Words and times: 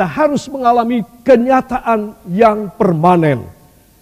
kita 0.00 0.16
harus 0.16 0.48
mengalami 0.48 1.04
kenyataan 1.20 2.16
yang 2.32 2.72
permanen. 2.72 3.44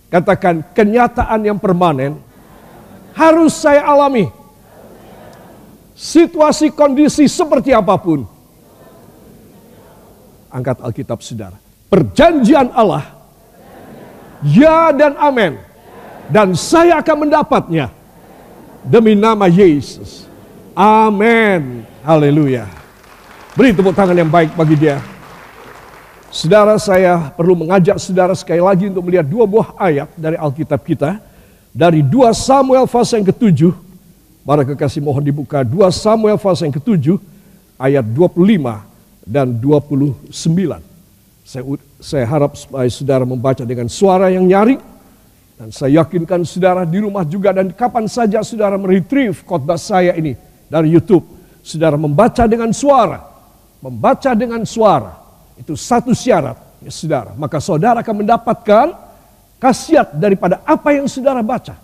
Katakan 0.07 0.63
kenyataan 0.71 1.43
yang 1.43 1.59
permanen 1.59 2.23
harus 3.19 3.59
saya 3.59 3.83
alami. 3.83 4.31
Situasi 5.99 6.71
kondisi 6.71 7.27
seperti 7.27 7.75
apa 7.75 7.99
pun. 7.99 8.23
Angkat 10.55 10.87
Alkitab 10.87 11.19
saudara. 11.19 11.59
Perjanjian 11.91 12.71
Allah. 12.79 13.03
Ya 14.47 14.95
dan 14.95 15.19
amin. 15.19 15.59
Dan 16.31 16.55
saya 16.55 17.03
akan 17.03 17.27
mendapatnya. 17.27 17.91
Demi 18.87 19.19
nama 19.19 19.51
Yesus. 19.51 20.31
Amin. 20.79 21.83
Haleluya. 22.07 22.71
Beri 23.59 23.75
tepuk 23.75 23.99
tangan 23.99 24.15
yang 24.15 24.31
baik 24.31 24.55
bagi 24.55 24.79
dia. 24.79 25.18
Saudara 26.29 26.77
saya 26.77 27.33
perlu 27.33 27.57
mengajak 27.57 27.97
saudara 27.97 28.37
sekali 28.37 28.61
lagi 28.61 28.93
untuk 28.93 29.09
melihat 29.09 29.25
dua 29.25 29.49
buah 29.49 29.73
ayat 29.81 30.13
dari 30.13 30.37
Alkitab 30.37 30.85
kita. 30.85 31.25
Dari 31.73 32.03
2 32.03 32.35
Samuel 32.35 32.85
pasal 32.91 33.23
yang 33.23 33.29
ketujuh. 33.33 33.73
Para 34.45 34.65
kekasih 34.65 35.01
mohon 35.01 35.25
dibuka 35.25 35.65
2 35.65 35.79
Samuel 35.89 36.37
pasal 36.37 36.69
yang 36.69 36.77
ketujuh. 36.77 37.17
Ayat 37.81 38.05
25 38.05 38.45
dan 39.25 39.57
29. 39.57 40.29
Saya, 41.49 41.63
saya 42.03 42.25
harap 42.29 42.59
supaya 42.61 42.89
saudara 42.93 43.25
membaca 43.25 43.65
dengan 43.65 43.89
suara 43.89 44.29
yang 44.29 44.45
nyaring. 44.45 44.81
Dan 45.57 45.73
saya 45.73 46.05
yakinkan 46.05 46.45
saudara 46.45 46.85
di 46.85 46.99
rumah 47.01 47.25
juga 47.25 47.57
dan 47.57 47.73
kapan 47.73 48.05
saja 48.05 48.45
saudara 48.45 48.77
meretrieve 48.77 49.43
khotbah 49.49 49.81
saya 49.81 50.13
ini 50.13 50.37
dari 50.69 50.93
YouTube. 50.93 51.25
Saudara 51.65 51.97
membaca 51.97 52.45
dengan 52.45 52.69
suara 52.75 53.23
membaca 53.79 54.35
dengan 54.35 54.67
suara 54.67 55.28
itu 55.59 55.75
satu 55.75 56.15
syarat 56.15 56.57
ya 56.83 56.93
saudara. 56.95 57.35
Maka 57.35 57.59
saudara 57.59 58.01
akan 58.01 58.17
mendapatkan 58.23 58.87
khasiat 59.59 60.15
daripada 60.15 60.63
apa 60.63 60.95
yang 60.95 61.11
saudara 61.11 61.43
baca. 61.43 61.75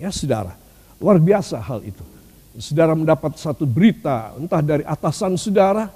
Ya 0.00 0.08
saudara. 0.08 0.56
Luar 0.98 1.20
biasa 1.20 1.60
hal 1.60 1.84
itu. 1.84 2.02
Saudara 2.58 2.90
mendapat 2.96 3.38
satu 3.38 3.62
berita 3.62 4.34
entah 4.34 4.58
dari 4.58 4.82
atasan 4.82 5.38
saudara 5.38 5.86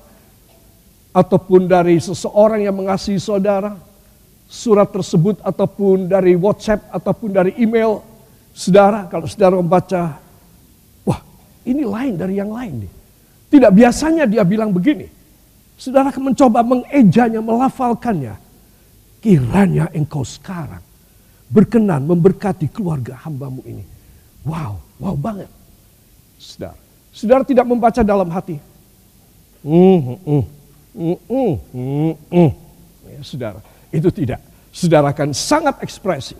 ataupun 1.10 1.66
dari 1.66 1.98
seseorang 1.98 2.62
yang 2.62 2.76
mengasihi 2.78 3.18
saudara 3.18 3.74
surat 4.46 4.86
tersebut 4.86 5.42
ataupun 5.42 6.06
dari 6.06 6.38
WhatsApp 6.38 6.86
ataupun 6.94 7.34
dari 7.34 7.58
email 7.58 7.98
saudara 8.54 9.10
kalau 9.10 9.26
saudara 9.26 9.58
membaca 9.58 10.22
wah 11.02 11.18
ini 11.66 11.82
lain 11.82 12.14
dari 12.14 12.38
yang 12.38 12.54
lain 12.54 12.86
nih. 12.86 12.92
Tidak 13.50 13.72
biasanya 13.74 14.24
dia 14.30 14.46
bilang 14.46 14.70
begini 14.70 15.21
Saudara 15.82 16.14
akan 16.14 16.30
mencoba 16.30 16.62
mengejanya, 16.62 17.42
melafalkannya. 17.42 18.38
Kiranya 19.18 19.90
engkau 19.90 20.22
sekarang 20.22 20.78
berkenan 21.50 22.06
memberkati 22.06 22.70
keluarga 22.70 23.18
hambamu 23.26 23.66
ini. 23.66 23.82
Wow, 24.46 24.78
wow 25.02 25.18
banget. 25.18 25.50
Saudara, 26.38 26.78
saudara 27.10 27.42
tidak 27.42 27.66
membaca 27.66 27.98
dalam 28.06 28.30
hati. 28.30 28.62
Mm, 29.66 30.22
mm, 30.22 30.44
mm, 30.94 31.18
mm, 31.26 31.54
mm, 31.74 32.14
mm. 32.30 32.50
Ya, 33.10 33.20
saudara, 33.26 33.58
itu 33.90 34.06
tidak. 34.14 34.38
Saudara 34.70 35.10
akan 35.10 35.34
sangat 35.34 35.82
ekspresif. 35.82 36.38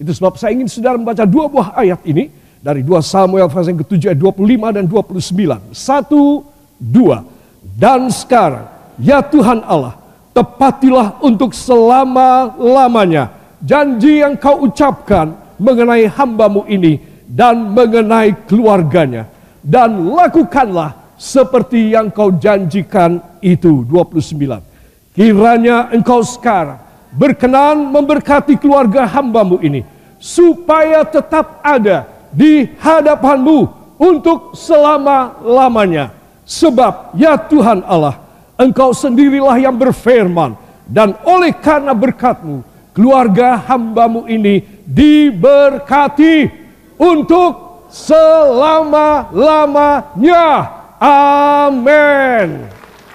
Itu 0.00 0.16
sebab 0.16 0.40
saya 0.40 0.56
ingin 0.56 0.72
saudara 0.72 0.96
membaca 0.96 1.28
dua 1.28 1.52
buah 1.52 1.76
ayat 1.76 2.00
ini 2.08 2.32
dari 2.64 2.80
2 2.80 2.96
Samuel 3.04 3.48
pasal 3.48 3.76
yang 3.76 3.80
ke-7 3.84 4.16
ayat 4.16 4.20
25 4.20 4.76
dan 4.76 4.84
29. 4.88 5.76
Satu, 5.76 6.44
dua. 6.80 7.39
Dan 7.76 8.10
sekarang, 8.10 8.66
ya 8.98 9.22
Tuhan 9.22 9.62
Allah, 9.64 9.94
tepatilah 10.34 11.20
untuk 11.22 11.54
selama-lamanya 11.54 13.30
janji 13.60 14.24
yang 14.24 14.38
kau 14.38 14.64
ucapkan 14.64 15.36
mengenai 15.60 16.08
hambamu 16.08 16.64
ini 16.66 16.98
dan 17.28 17.70
mengenai 17.70 18.34
keluarganya. 18.48 19.28
Dan 19.60 20.08
lakukanlah 20.16 20.96
seperti 21.20 21.92
yang 21.92 22.08
kau 22.08 22.32
janjikan 22.32 23.20
itu. 23.44 23.84
29. 23.84 25.12
Kiranya 25.12 25.92
engkau 25.92 26.24
sekarang 26.24 26.80
berkenan 27.12 27.92
memberkati 27.92 28.56
keluarga 28.56 29.04
hambamu 29.04 29.60
ini. 29.60 29.84
Supaya 30.20 31.00
tetap 31.04 31.64
ada 31.64 32.04
di 32.28 32.68
hadapanmu 32.76 33.58
untuk 33.96 34.52
selama-lamanya 34.56 36.19
Sebab 36.50 37.14
ya 37.14 37.38
Tuhan 37.38 37.86
Allah, 37.86 38.18
Engkau 38.58 38.90
sendirilah 38.90 39.54
yang 39.62 39.78
berfirman. 39.78 40.58
Dan 40.82 41.14
oleh 41.22 41.54
karena 41.54 41.94
berkatmu, 41.94 42.66
keluarga 42.90 43.54
hambamu 43.70 44.26
ini 44.26 44.58
diberkati 44.82 46.50
untuk 46.98 47.86
selama-lamanya. 47.94 50.74
Amin. 50.98 52.66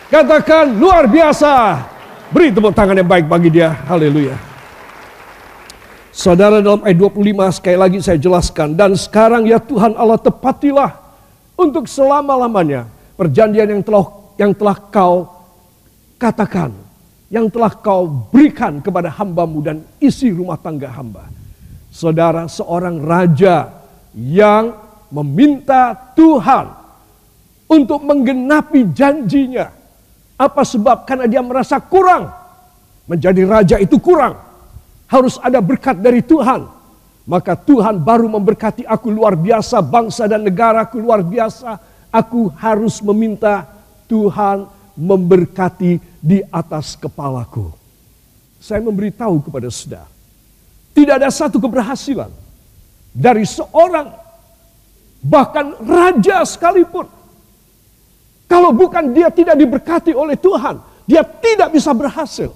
Katakan 0.07 0.79
luar 0.79 1.11
biasa. 1.11 1.83
Beri 2.31 2.55
tepuk 2.55 2.71
tangan 2.71 2.95
yang 2.95 3.11
baik 3.11 3.27
bagi 3.27 3.51
dia. 3.51 3.75
Haleluya. 3.83 4.39
Saudara 6.15 6.63
dalam 6.63 6.87
ayat 6.87 6.95
25 6.95 7.59
sekali 7.59 7.75
lagi 7.75 7.99
saya 7.99 8.15
jelaskan. 8.15 8.79
Dan 8.79 8.95
sekarang 8.95 9.43
ya 9.43 9.59
Tuhan 9.59 9.91
Allah 9.99 10.15
tepatilah 10.15 10.95
untuk 11.59 11.91
selama-lamanya 11.91 12.94
perjanjian 13.15 13.79
yang 13.79 13.83
telah 13.83 14.05
yang 14.35 14.51
telah 14.51 14.77
kau 14.91 15.15
katakan, 16.19 16.71
yang 17.31 17.47
telah 17.47 17.71
kau 17.71 18.07
berikan 18.31 18.83
kepada 18.83 19.11
hambamu 19.11 19.59
dan 19.63 19.77
isi 19.99 20.31
rumah 20.31 20.59
tangga 20.59 20.91
hamba. 20.91 21.27
Saudara 21.91 22.51
seorang 22.51 22.99
raja 22.99 23.71
yang 24.11 24.75
meminta 25.07 25.95
Tuhan 26.15 26.67
untuk 27.71 28.03
menggenapi 28.03 28.91
janjinya. 28.91 29.71
Apa 30.35 30.67
sebab? 30.67 31.07
Karena 31.07 31.31
dia 31.31 31.39
merasa 31.39 31.79
kurang. 31.79 32.27
Menjadi 33.07 33.47
raja 33.47 33.75
itu 33.79 33.95
kurang. 34.03 34.35
Harus 35.07 35.39
ada 35.39 35.63
berkat 35.63 35.95
dari 36.03 36.19
Tuhan. 36.19 36.67
Maka 37.23 37.55
Tuhan 37.55 38.03
baru 38.03 38.27
memberkati 38.27 38.83
aku 38.83 39.07
luar 39.07 39.39
biasa, 39.39 39.79
bangsa 39.79 40.27
dan 40.27 40.43
negara 40.43 40.83
aku 40.83 40.99
luar 40.99 41.23
biasa 41.23 41.94
aku 42.15 42.47
harus 42.55 43.03
meminta 43.03 43.67
Tuhan 44.07 44.71
memberkati 44.95 45.99
di 46.23 46.39
atas 46.47 46.95
kepalaku. 46.95 47.75
Saya 48.63 48.79
memberitahu 48.79 49.43
kepada 49.43 49.67
saudara, 49.67 50.07
tidak 50.95 51.19
ada 51.19 51.29
satu 51.29 51.59
keberhasilan 51.59 52.31
dari 53.11 53.43
seorang 53.43 54.15
bahkan 55.19 55.75
raja 55.83 56.47
sekalipun. 56.47 57.11
Kalau 58.47 58.71
bukan 58.71 59.11
dia 59.11 59.27
tidak 59.27 59.59
diberkati 59.59 60.15
oleh 60.15 60.39
Tuhan, 60.39 60.79
dia 61.03 61.21
tidak 61.27 61.75
bisa 61.75 61.91
berhasil. 61.91 62.55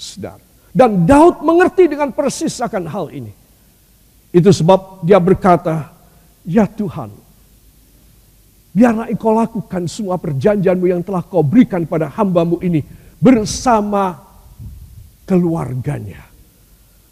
Saudara. 0.00 0.40
Dan 0.72 1.04
Daud 1.04 1.44
mengerti 1.44 1.84
dengan 1.84 2.08
persis 2.16 2.56
akan 2.64 2.88
hal 2.88 3.12
ini. 3.12 3.28
Itu 4.32 4.48
sebab 4.48 5.04
dia 5.04 5.20
berkata, 5.20 5.92
Ya 6.48 6.64
Tuhan, 6.64 7.12
Biarlah 8.72 9.12
engkau 9.12 9.36
lakukan 9.36 9.84
semua 9.84 10.16
perjanjianmu 10.16 10.88
yang 10.88 11.04
telah 11.04 11.20
kau 11.20 11.44
berikan 11.44 11.84
pada 11.84 12.08
hambamu 12.08 12.56
ini 12.64 12.80
bersama 13.20 14.16
keluarganya. 15.28 16.24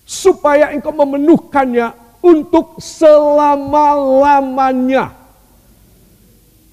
Supaya 0.08 0.72
engkau 0.72 0.96
memenuhkannya 0.96 1.92
untuk 2.24 2.80
selama-lamanya. 2.80 5.12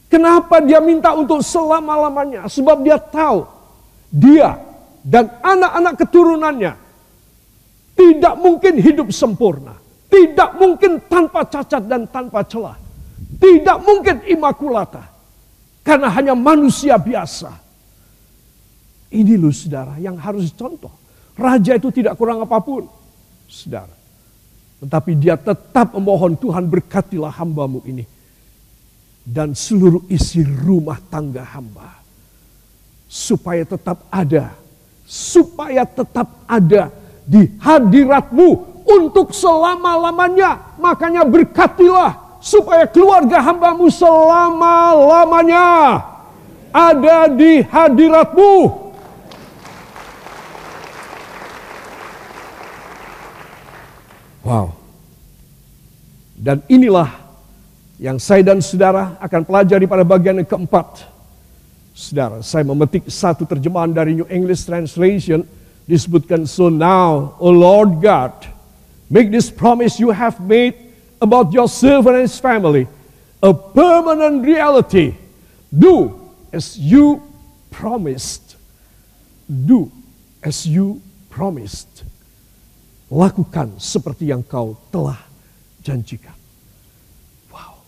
Kenapa 0.08 0.64
dia 0.64 0.80
minta 0.80 1.12
untuk 1.12 1.44
selama-lamanya? 1.44 2.48
Sebab 2.48 2.80
dia 2.80 2.96
tahu 2.96 3.44
dia 4.08 4.56
dan 5.04 5.28
anak-anak 5.44 6.00
keturunannya 6.00 6.88
tidak 7.98 8.38
mungkin 8.40 8.80
hidup 8.80 9.12
sempurna. 9.12 9.76
Tidak 10.08 10.56
mungkin 10.56 11.04
tanpa 11.12 11.44
cacat 11.44 11.84
dan 11.84 12.08
tanpa 12.08 12.40
celah. 12.48 12.87
Tidak 13.38 13.78
mungkin 13.86 14.26
imakulata. 14.26 15.06
Karena 15.86 16.12
hanya 16.12 16.36
manusia 16.36 17.00
biasa. 17.00 17.54
Ini 19.08 19.40
loh 19.40 19.56
saudara 19.56 19.96
yang 20.02 20.20
harus 20.20 20.52
contoh. 20.52 20.92
Raja 21.38 21.80
itu 21.80 21.94
tidak 21.96 22.20
kurang 22.20 22.44
apa 22.44 22.60
pun. 22.60 22.84
Saudara. 23.48 23.94
Tetapi 24.84 25.12
dia 25.16 25.40
tetap 25.40 25.96
memohon 25.96 26.36
Tuhan 26.36 26.68
berkatilah 26.68 27.32
hambamu 27.40 27.80
ini. 27.88 28.04
Dan 29.24 29.56
seluruh 29.56 30.04
isi 30.12 30.44
rumah 30.44 31.00
tangga 31.08 31.48
hamba. 31.56 32.04
Supaya 33.08 33.64
tetap 33.64 34.04
ada. 34.12 34.52
Supaya 35.08 35.88
tetap 35.88 36.44
ada 36.44 36.92
di 37.24 37.48
hadiratmu 37.64 38.84
untuk 38.84 39.32
selama-lamanya. 39.32 40.76
Makanya 40.76 41.24
berkatilah 41.24 42.27
supaya 42.40 42.86
keluarga 42.86 43.42
hambamu 43.42 43.90
selama-lamanya 43.90 46.04
ada 46.72 47.28
di 47.32 47.66
hadiratmu. 47.66 48.86
Wow. 54.48 54.72
Dan 56.38 56.64
inilah 56.72 57.12
yang 58.00 58.22
saya 58.22 58.46
dan 58.46 58.64
saudara 58.64 59.20
akan 59.20 59.42
pelajari 59.44 59.90
pada 59.90 60.08
bagian 60.08 60.40
yang 60.40 60.48
keempat. 60.48 61.04
Saudara, 61.98 62.40
saya 62.46 62.64
memetik 62.64 63.10
satu 63.10 63.44
terjemahan 63.44 63.92
dari 63.92 64.16
New 64.16 64.30
English 64.30 64.64
Translation 64.64 65.44
disebutkan 65.90 66.46
so 66.46 66.72
now, 66.72 67.36
O 67.42 67.50
Lord 67.50 68.00
God, 68.00 68.38
make 69.10 69.34
this 69.34 69.52
promise 69.52 69.98
you 69.98 70.14
have 70.14 70.38
made 70.40 70.87
about 71.22 71.54
your 71.54 71.68
servant 71.68 72.22
and 72.22 72.26
his 72.26 72.40
family 72.40 72.88
a 73.42 73.54
permanent 73.54 74.46
reality. 74.46 75.14
Do 75.70 76.18
as 76.50 76.78
you 76.78 77.22
promised. 77.70 78.58
Do 79.48 79.92
as 80.42 80.66
you 80.66 81.02
promised. 81.30 82.04
Lakukan 83.08 83.80
seperti 83.80 84.34
yang 84.34 84.44
kau 84.44 84.76
telah 84.92 85.22
janjikan. 85.80 86.36
Wow. 87.54 87.80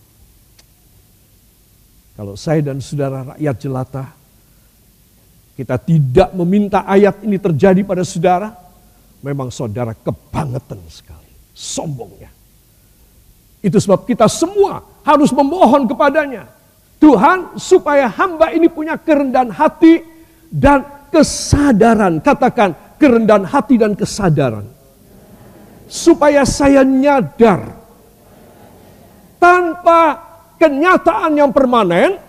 Kalau 2.16 2.36
saya 2.40 2.64
dan 2.64 2.80
saudara 2.80 3.36
rakyat 3.36 3.56
jelata, 3.60 4.06
kita 5.60 5.76
tidak 5.76 6.32
meminta 6.32 6.88
ayat 6.88 7.20
ini 7.28 7.36
terjadi 7.36 7.84
pada 7.84 8.08
saudara, 8.08 8.56
memang 9.20 9.52
saudara 9.52 9.92
kebangetan 9.92 10.80
sekali. 10.88 11.28
Sombongnya. 11.52 12.39
Itu 13.60 13.76
sebab 13.80 14.08
kita 14.08 14.32
semua 14.32 14.84
harus 15.04 15.36
memohon 15.36 15.88
kepadanya. 15.88 16.48
Tuhan 17.00 17.56
supaya 17.56 18.12
hamba 18.12 18.52
ini 18.52 18.68
punya 18.68 19.00
kerendahan 19.00 19.52
hati 19.52 20.04
dan 20.52 20.84
kesadaran. 21.12 22.20
Katakan 22.20 22.76
kerendahan 23.00 23.48
hati 23.48 23.76
dan 23.80 23.96
kesadaran. 23.96 24.68
Supaya 25.90 26.46
saya 26.46 26.86
nyadar 26.86 27.80
tanpa 29.42 30.22
kenyataan 30.60 31.34
yang 31.40 31.50
permanen, 31.50 32.20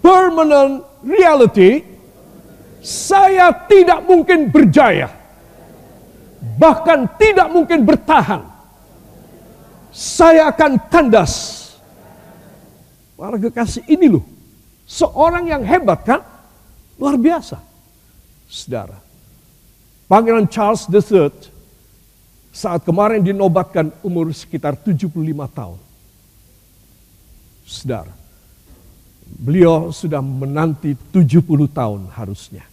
permanent 0.00 0.86
reality, 1.04 1.82
saya 2.80 3.50
tidak 3.66 4.06
mungkin 4.06 4.48
berjaya. 4.48 5.10
Bahkan 6.58 7.18
tidak 7.18 7.50
mungkin 7.50 7.82
bertahan. 7.82 8.51
Saya 9.92 10.48
akan 10.48 10.88
kandas. 10.88 11.60
Para 13.14 13.36
kekasih 13.36 13.84
ini 13.86 14.08
loh. 14.08 14.24
Seorang 14.88 15.46
yang 15.46 15.62
hebat 15.62 16.00
kan? 16.02 16.24
Luar 16.96 17.20
biasa. 17.20 17.60
Saudara. 18.48 18.98
Pangeran 20.08 20.48
Charles 20.48 20.88
III 20.88 21.32
saat 22.52 22.84
kemarin 22.84 23.24
dinobatkan 23.24 23.92
umur 24.04 24.28
sekitar 24.36 24.76
75 24.76 25.08
tahun. 25.56 25.80
Saudara, 27.64 28.12
beliau 29.24 29.88
sudah 29.88 30.20
menanti 30.20 30.92
70 30.92 31.40
tahun 31.72 32.12
harusnya. 32.12 32.68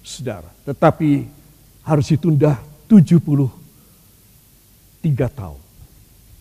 Saudara, 0.00 0.48
tetapi 0.64 1.28
harus 1.84 2.06
ditunda 2.08 2.56
73 2.88 3.52
tahun. 5.36 5.63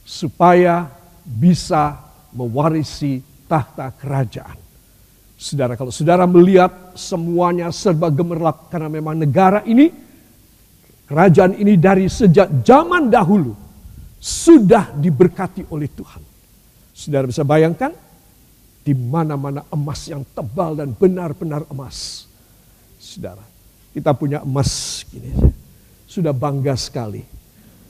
Supaya 0.03 0.91
bisa 1.23 1.99
mewarisi 2.35 3.23
tahta 3.47 3.89
kerajaan. 3.95 4.59
Saudara, 5.39 5.75
kalau 5.75 5.91
saudara 5.91 6.23
melihat 6.23 6.95
semuanya 6.95 7.67
serba 7.73 8.07
gemerlap 8.07 8.71
karena 8.71 8.87
memang 8.87 9.19
negara 9.19 9.59
ini, 9.67 9.91
kerajaan 11.07 11.59
ini 11.59 11.75
dari 11.75 12.07
sejak 12.07 12.63
zaman 12.63 13.11
dahulu 13.11 13.51
sudah 14.23 14.95
diberkati 14.95 15.67
oleh 15.67 15.91
Tuhan. 15.91 16.23
Saudara 16.95 17.27
bisa 17.27 17.43
bayangkan 17.43 17.91
di 18.83 18.95
mana-mana 18.95 19.67
emas 19.71 20.07
yang 20.07 20.23
tebal 20.31 20.79
dan 20.79 20.95
benar-benar 20.95 21.67
emas. 21.71 22.27
Saudara, 22.99 23.43
kita 23.91 24.15
punya 24.15 24.39
emas 24.47 25.03
gini 25.11 25.31
Sudah 26.07 26.31
bangga 26.31 26.77
sekali. 26.77 27.25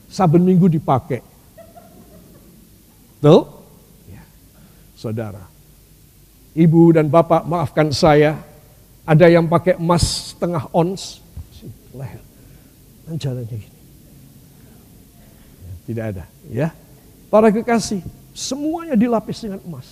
Saben 0.08 0.42
minggu 0.42 0.66
dipakai. 0.70 1.33
Tuh? 3.24 3.48
Ya. 4.12 4.20
Saudara, 4.92 5.48
Ibu 6.52 6.92
dan 6.92 7.08
Bapak 7.08 7.48
maafkan 7.48 7.88
saya, 7.88 8.36
ada 9.08 9.24
yang 9.32 9.48
pakai 9.48 9.80
emas 9.80 10.36
setengah 10.36 10.68
ons, 10.76 11.24
leher, 11.96 12.20
dan 13.08 13.16
jalannya 13.16 13.56
gini. 13.56 13.80
Tidak 15.88 16.04
ada, 16.04 16.28
ya. 16.52 16.68
Para 17.32 17.48
kekasih, 17.48 18.04
semuanya 18.36 18.92
dilapis 18.92 19.40
dengan 19.40 19.60
emas. 19.64 19.88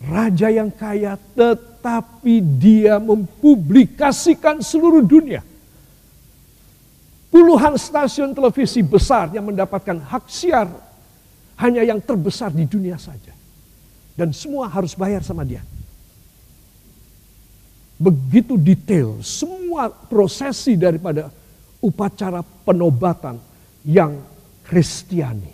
Raja 0.00 0.48
yang 0.48 0.72
kaya 0.72 1.20
tetapi 1.36 2.40
dia 2.40 2.96
mempublikasikan 2.96 4.64
seluruh 4.64 5.04
dunia. 5.04 5.44
Puluhan 7.28 7.76
stasiun 7.76 8.32
televisi 8.32 8.80
besar 8.80 9.28
yang 9.36 9.44
mendapatkan 9.44 10.00
hak 10.08 10.24
siar 10.24 10.89
hanya 11.60 11.84
yang 11.84 12.00
terbesar 12.00 12.50
di 12.50 12.64
dunia 12.64 12.96
saja. 12.96 13.36
Dan 14.16 14.32
semua 14.32 14.68
harus 14.68 14.96
bayar 14.96 15.20
sama 15.20 15.44
dia. 15.44 15.60
Begitu 18.00 18.56
detail 18.56 19.20
semua 19.20 19.92
prosesi 19.92 20.72
daripada 20.72 21.28
upacara 21.84 22.40
penobatan 22.64 23.36
yang 23.84 24.24
kristiani. 24.64 25.52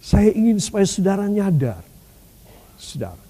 Saya 0.00 0.32
ingin 0.32 0.56
supaya 0.56 0.88
saudara 0.88 1.28
nyadar. 1.28 1.84
Saudara. 2.80 3.20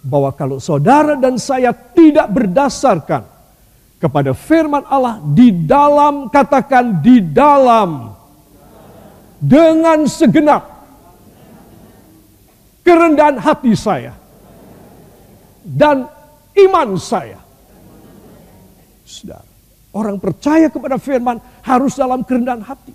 Bahwa 0.00 0.30
kalau 0.32 0.62
saudara 0.62 1.18
dan 1.18 1.36
saya 1.36 1.74
tidak 1.74 2.30
berdasarkan 2.30 3.26
kepada 4.00 4.32
firman 4.32 4.86
Allah 4.86 5.20
di 5.20 5.52
dalam 5.52 6.32
katakan 6.32 7.04
di 7.04 7.20
dalam 7.20 8.14
dengan 9.36 10.08
segenap 10.08 10.79
kerendahan 12.84 13.38
hati 13.40 13.72
saya 13.76 14.16
dan 15.64 16.08
iman 16.56 16.88
saya. 16.96 17.38
Saudara, 19.04 19.46
orang 19.92 20.16
percaya 20.22 20.70
kepada 20.70 20.96
firman 20.96 21.42
harus 21.66 21.98
dalam 21.98 22.22
kerendahan 22.22 22.62
hati. 22.62 22.94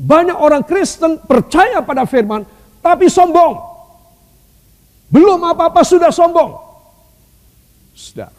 Banyak 0.00 0.36
orang 0.36 0.64
Kristen 0.64 1.20
percaya 1.20 1.84
pada 1.84 2.08
firman 2.08 2.44
tapi 2.80 3.08
sombong. 3.12 3.56
Belum 5.10 5.40
apa-apa 5.42 5.82
sudah 5.82 6.08
sombong. 6.14 6.56
Saudara, 7.92 8.32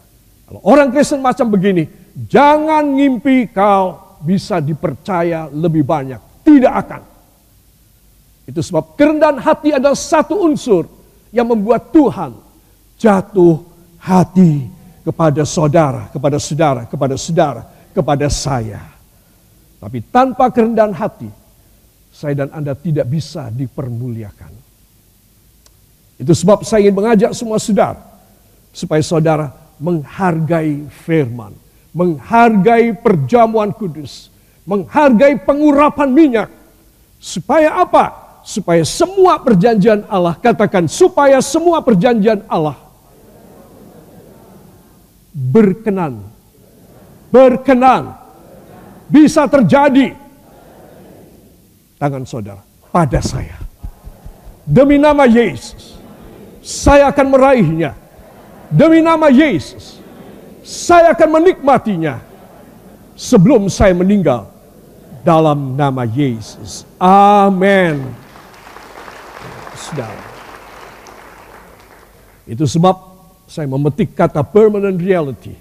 kalau 0.48 0.60
orang 0.64 0.88
Kristen 0.90 1.20
macam 1.20 1.52
begini, 1.52 1.86
jangan 2.26 2.82
ngimpi 2.96 3.52
kau 3.52 4.18
bisa 4.22 4.62
dipercaya 4.62 5.50
lebih 5.50 5.82
banyak. 5.82 6.18
Tidak 6.42 6.72
akan. 6.72 7.11
Itu 8.52 8.60
sebab 8.60 9.00
kerendahan 9.00 9.40
hati 9.40 9.72
adalah 9.72 9.96
satu 9.96 10.44
unsur 10.44 10.84
yang 11.32 11.48
membuat 11.48 11.88
Tuhan 11.88 12.36
jatuh 13.00 13.64
hati 13.96 14.68
kepada 15.00 15.40
saudara, 15.48 16.12
kepada 16.12 16.36
saudara, 16.36 16.84
kepada 16.84 17.16
saudara, 17.16 17.62
kepada 17.96 18.28
saya. 18.28 18.84
Tapi 19.80 20.04
tanpa 20.12 20.52
kerendahan 20.52 20.92
hati, 20.92 21.32
saya 22.12 22.44
dan 22.44 22.52
Anda 22.52 22.76
tidak 22.76 23.08
bisa 23.08 23.48
dipermuliakan. 23.48 24.52
Itu 26.20 26.36
sebab 26.36 26.60
saya 26.68 26.84
ingin 26.84 27.00
mengajak 27.00 27.32
semua 27.32 27.56
saudara, 27.56 28.04
supaya 28.68 29.00
saudara 29.00 29.48
menghargai 29.80 30.92
firman, 30.92 31.56
menghargai 31.96 33.00
perjamuan 33.00 33.72
kudus, 33.72 34.28
menghargai 34.68 35.40
pengurapan 35.40 36.12
minyak. 36.12 36.50
Supaya 37.16 37.80
apa? 37.80 38.21
Supaya 38.42 38.82
semua 38.82 39.38
perjanjian 39.38 40.02
Allah, 40.10 40.34
katakan 40.36 40.90
supaya 40.90 41.38
semua 41.38 41.78
perjanjian 41.80 42.42
Allah 42.50 42.92
berkenan. 45.32 46.20
Berkenan. 47.32 48.12
Bisa 49.08 49.48
terjadi. 49.48 50.12
Tangan 51.96 52.24
saudara 52.28 52.60
pada 52.92 53.20
saya. 53.24 53.56
Demi 54.62 54.96
nama 54.96 55.26
Yesus, 55.26 55.98
saya 56.62 57.10
akan 57.10 57.26
meraihnya. 57.34 57.92
Demi 58.72 59.04
nama 59.04 59.28
Yesus, 59.28 60.00
saya 60.64 61.12
akan 61.12 61.40
menikmatinya 61.40 62.22
sebelum 63.18 63.68
saya 63.68 63.92
meninggal 63.92 64.48
dalam 65.26 65.76
nama 65.76 66.08
Yesus. 66.08 66.88
Amin 66.96 68.21
saudara. 69.92 70.24
Itu 72.48 72.64
sebab 72.64 72.96
saya 73.44 73.68
memetik 73.68 74.16
kata 74.16 74.40
permanent 74.40 74.96
reality. 74.96 75.52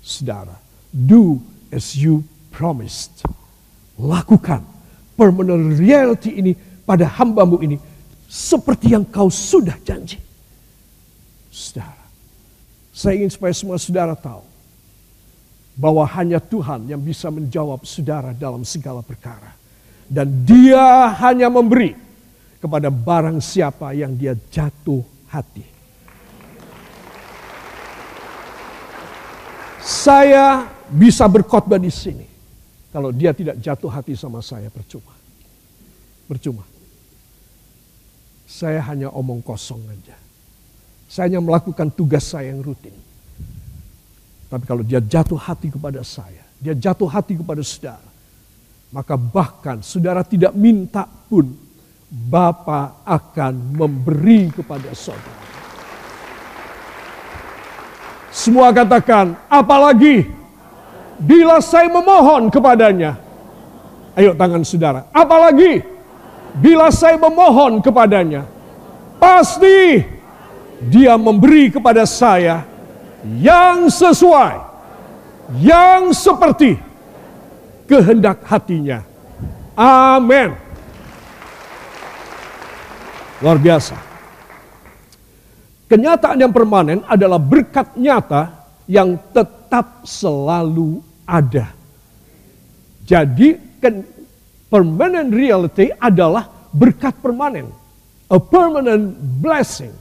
Saudara, 0.00 0.56
do 0.88 1.36
as 1.68 1.92
you 1.92 2.24
promised. 2.48 3.22
Lakukan 4.00 4.64
permanent 5.14 5.76
reality 5.76 6.40
ini 6.40 6.56
pada 6.88 7.04
hambamu 7.04 7.60
ini 7.60 7.76
seperti 8.26 8.96
yang 8.96 9.04
kau 9.04 9.28
sudah 9.28 9.76
janji. 9.84 10.16
Saudara, 11.52 12.00
saya 12.96 13.20
ingin 13.20 13.28
supaya 13.28 13.52
semua 13.52 13.76
saudara 13.76 14.16
tahu 14.16 14.40
bahwa 15.76 16.08
hanya 16.08 16.40
Tuhan 16.40 16.88
yang 16.88 17.00
bisa 17.04 17.28
menjawab 17.28 17.84
saudara 17.84 18.32
dalam 18.32 18.64
segala 18.64 19.04
perkara. 19.04 19.52
Dan 20.08 20.44
dia 20.44 21.12
hanya 21.20 21.48
memberi 21.48 22.11
kepada 22.62 22.94
barang 22.94 23.42
siapa 23.42 23.90
yang 23.90 24.14
dia 24.14 24.38
jatuh 24.38 25.02
hati. 25.26 25.66
Saya 29.82 30.70
bisa 30.86 31.26
berkhotbah 31.26 31.82
di 31.82 31.90
sini. 31.90 32.22
Kalau 32.94 33.10
dia 33.10 33.34
tidak 33.34 33.58
jatuh 33.58 33.90
hati 33.90 34.14
sama 34.14 34.38
saya, 34.38 34.70
percuma. 34.70 35.10
Percuma. 36.30 36.62
Saya 38.46 38.78
hanya 38.86 39.10
omong 39.10 39.42
kosong 39.42 39.82
aja. 39.90 40.14
Saya 41.10 41.34
hanya 41.34 41.42
melakukan 41.42 41.90
tugas 41.90 42.30
saya 42.30 42.54
yang 42.54 42.62
rutin. 42.62 42.94
Tapi 44.46 44.64
kalau 44.68 44.84
dia 44.86 45.00
jatuh 45.02 45.40
hati 45.40 45.72
kepada 45.72 46.04
saya, 46.06 46.44
dia 46.60 46.76
jatuh 46.76 47.08
hati 47.08 47.40
kepada 47.40 47.64
saudara, 47.64 48.04
maka 48.92 49.16
bahkan 49.16 49.80
saudara 49.80 50.20
tidak 50.22 50.52
minta 50.52 51.08
pun 51.08 51.71
Bapa 52.12 53.00
akan 53.08 53.72
memberi 53.72 54.52
kepada 54.52 54.92
saudara. 54.92 55.40
Semua 58.28 58.68
katakan, 58.68 59.32
apalagi 59.48 60.28
bila 61.16 61.56
saya 61.64 61.88
memohon 61.88 62.52
kepadanya. 62.52 63.16
Ayo 64.12 64.36
tangan 64.36 64.60
saudara, 64.60 65.08
apalagi 65.08 65.80
bila 66.60 66.92
saya 66.92 67.16
memohon 67.16 67.80
kepadanya. 67.80 68.44
Pasti 69.16 70.04
dia 70.84 71.16
memberi 71.16 71.72
kepada 71.72 72.04
saya 72.04 72.68
yang 73.40 73.88
sesuai, 73.88 74.60
yang 75.64 76.12
seperti 76.12 76.76
kehendak 77.88 78.44
hatinya. 78.44 79.00
Amin. 79.72 80.71
Luar 83.42 83.58
biasa. 83.58 83.98
Kenyataan 85.90 86.38
yang 86.38 86.54
permanen 86.54 87.02
adalah 87.10 87.42
berkat 87.42 87.98
nyata 87.98 88.54
yang 88.86 89.18
tetap 89.34 90.06
selalu 90.06 91.02
ada. 91.26 91.74
Jadi 93.02 93.58
permanent 94.70 95.28
reality 95.34 95.90
adalah 95.98 96.46
berkat 96.70 97.18
permanen. 97.18 97.68
A 98.30 98.38
permanent 98.38 99.12
blessing 99.42 99.92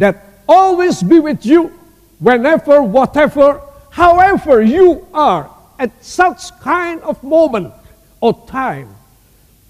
that 0.00 0.42
always 0.48 1.04
be 1.04 1.20
with 1.20 1.44
you 1.44 1.70
whenever, 2.18 2.82
whatever, 2.82 3.60
however 3.92 4.64
you 4.64 5.06
are 5.12 5.46
at 5.78 5.92
such 6.02 6.50
kind 6.58 6.98
of 7.06 7.20
moment 7.22 7.70
or 8.18 8.34
time 8.50 8.90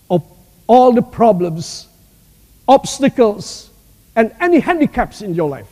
of 0.08 0.24
all 0.64 0.94
the 0.94 1.04
problems, 1.04 1.90
obstacles, 2.68 3.72
and 4.12 4.28
any 4.38 4.60
handicaps 4.60 5.24
in 5.24 5.32
your 5.32 5.48
life. 5.48 5.70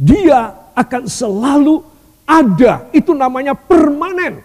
Dia 0.00 0.56
akan 0.72 1.06
selalu 1.06 1.84
ada. 2.24 2.88
Itu 2.90 3.12
namanya 3.12 3.52
permanen. 3.52 4.40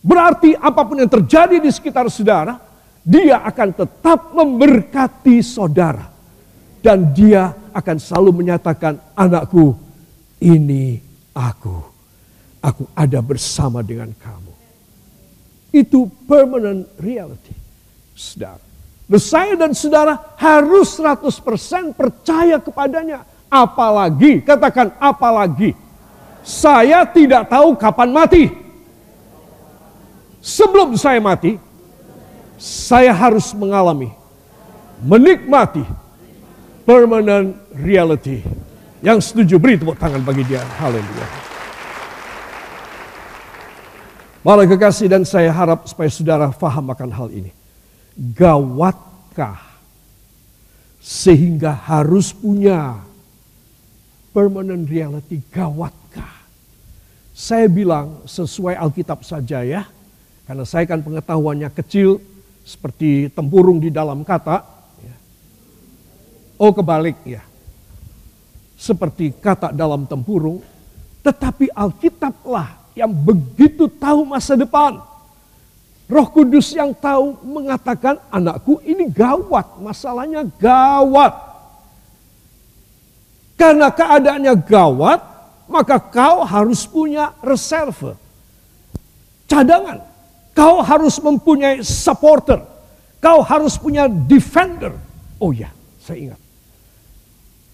Berarti 0.00 0.54
apa 0.54 0.86
pun 0.86 1.02
yang 1.02 1.10
terjadi 1.10 1.58
di 1.58 1.68
sekitar 1.68 2.06
saudara, 2.06 2.62
dia 3.02 3.42
akan 3.42 3.68
tetap 3.74 4.30
memberkati 4.32 5.42
saudara. 5.42 6.14
Dan 6.78 7.10
dia 7.10 7.50
akan 7.74 7.96
selalu 7.98 8.46
menyatakan, 8.46 9.02
anakku, 9.18 9.74
ini 10.38 11.02
aku 11.34 11.96
aku 12.66 12.90
ada 12.98 13.22
bersama 13.22 13.78
dengan 13.86 14.10
kamu. 14.10 14.54
Itu 15.70 16.10
permanent 16.26 16.90
reality. 16.98 17.54
Saudara. 18.18 18.65
Saya 19.06 19.54
dan 19.54 19.70
saudara 19.70 20.34
harus 20.34 20.98
100% 20.98 21.94
percaya 21.94 22.58
kepadanya. 22.58 23.22
Apalagi, 23.46 24.42
katakan 24.42 24.90
apalagi. 24.98 25.78
Saya 26.42 27.06
tidak 27.06 27.46
tahu 27.46 27.78
kapan 27.78 28.10
mati. 28.10 28.44
Sebelum 30.42 30.98
saya 30.98 31.22
mati, 31.22 31.58
saya 32.58 33.14
harus 33.14 33.50
mengalami, 33.54 34.10
menikmati 35.02 35.86
permanent 36.82 37.54
reality. 37.74 38.42
Yang 39.02 39.30
setuju 39.30 39.58
beri 39.62 39.78
tepuk 39.78 39.98
tangan 39.98 40.22
bagi 40.22 40.42
dia. 40.46 40.62
Haleluya. 40.82 41.26
Para 44.46 44.62
kekasih 44.62 45.10
dan 45.10 45.22
saya 45.26 45.50
harap 45.50 45.86
supaya 45.90 46.06
saudara 46.06 46.54
faham 46.54 46.90
akan 46.94 47.10
hal 47.10 47.28
ini. 47.34 47.55
Gawatkah 48.16 49.60
sehingga 50.96 51.76
harus 51.76 52.32
punya 52.32 52.96
permanent 54.32 54.88
reality 54.88 55.44
gawatkah? 55.52 56.48
Saya 57.36 57.68
bilang 57.68 58.24
sesuai 58.24 58.80
Alkitab 58.80 59.20
saja 59.20 59.60
ya. 59.60 59.84
Karena 60.48 60.64
saya 60.64 60.88
kan 60.88 61.04
pengetahuannya 61.04 61.68
kecil 61.76 62.16
seperti 62.64 63.28
tempurung 63.28 63.76
di 63.76 63.92
dalam 63.92 64.24
kata. 64.24 64.64
Ya. 65.04 65.16
Oh 66.56 66.72
kebalik 66.72 67.20
ya. 67.28 67.44
Seperti 68.80 69.36
kata 69.36 69.76
dalam 69.76 70.08
tempurung. 70.08 70.64
Tetapi 71.20 71.68
Alkitablah 71.76 72.96
yang 72.96 73.12
begitu 73.12 73.84
tahu 73.92 74.24
masa 74.24 74.56
depan. 74.56 75.04
Roh 76.06 76.28
Kudus 76.30 76.70
yang 76.70 76.94
tahu 76.94 77.34
mengatakan 77.42 78.22
anakku 78.30 78.78
ini 78.86 79.10
gawat, 79.10 79.82
masalahnya 79.82 80.46
gawat. 80.54 81.34
Karena 83.58 83.90
keadaannya 83.90 84.54
gawat, 84.62 85.20
maka 85.66 85.98
kau 85.98 86.46
harus 86.46 86.86
punya 86.86 87.34
reserve. 87.42 88.14
Cadangan. 89.50 90.06
Kau 90.54 90.80
harus 90.80 91.18
mempunyai 91.18 91.82
supporter. 91.82 92.62
Kau 93.18 93.42
harus 93.42 93.74
punya 93.74 94.06
defender. 94.06 94.94
Oh 95.42 95.50
ya, 95.50 95.68
saya 96.00 96.30
ingat. 96.30 96.40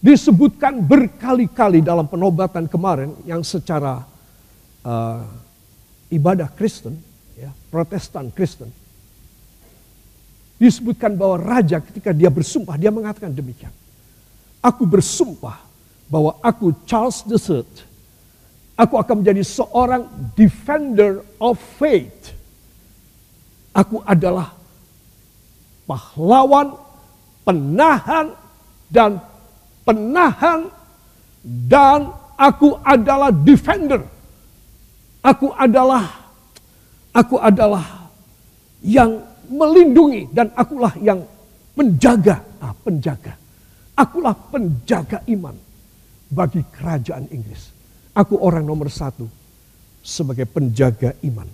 Disebutkan 0.03 0.83
berkali-kali 0.83 1.79
dalam 1.79 2.09
penobatan 2.11 2.67
kemarin 2.67 3.15
yang 3.23 3.47
secara 3.47 4.03
uh, 4.83 5.23
ibadah 6.11 6.51
Kristen, 6.51 6.99
ya, 7.39 7.51
Protestan 7.69 8.33
Kristen, 8.33 8.71
disebutkan 10.57 11.15
bahwa 11.19 11.37
raja 11.41 11.83
ketika 11.83 12.15
dia 12.15 12.31
bersumpah 12.31 12.79
dia 12.79 12.93
mengatakan 12.95 13.35
demikian. 13.35 13.73
Aku 14.63 14.87
bersumpah 14.87 15.59
bahwa 16.07 16.39
aku 16.39 16.71
Charles 16.87 17.27
III, 17.27 17.67
aku 18.79 18.95
akan 18.95 19.25
menjadi 19.25 19.43
seorang 19.43 20.07
defender 20.39 21.27
of 21.43 21.59
faith. 21.79 22.31
Aku 23.75 24.05
adalah 24.07 24.55
pahlawan, 25.89 26.79
penahan 27.43 28.37
dan 28.93 29.19
penahan 29.83 30.71
dan 31.43 32.13
aku 32.39 32.79
adalah 32.87 33.35
defender 33.35 34.07
Aku 35.23 35.55
adalah 35.55 36.22
aku 37.13 37.37
adalah 37.39 38.11
yang 38.83 39.21
melindungi 39.49 40.33
dan 40.33 40.51
akulah 40.57 40.93
yang 40.99 41.23
menjaga, 41.77 42.41
ah, 42.59 42.75
penjaga. 42.83 43.37
Akulah 43.93 44.33
penjaga 44.33 45.21
iman 45.29 45.55
bagi 46.33 46.65
kerajaan 46.65 47.29
Inggris. 47.29 47.71
Aku 48.17 48.41
orang 48.41 48.65
nomor 48.65 48.89
satu 48.89 49.29
sebagai 50.01 50.49
penjaga 50.49 51.17
iman 51.25 51.49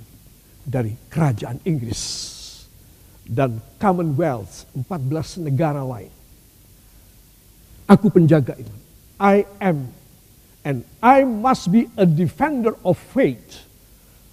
dari 0.63 0.95
kerajaan 1.11 1.63
Inggris 1.67 2.03
dan 3.27 3.59
Commonwealth 3.77 4.67
14 4.75 5.45
negara 5.45 5.83
lain. 5.83 6.11
Aku 7.91 8.11
penjaga 8.11 8.55
iman. 8.55 8.79
I 9.19 9.43
am 9.59 9.99
And 10.69 10.85
I 11.03 11.25
must 11.25 11.73
be 11.73 11.89
a 11.97 12.05
defender 12.05 12.77
of 12.85 12.99
faith 12.99 13.65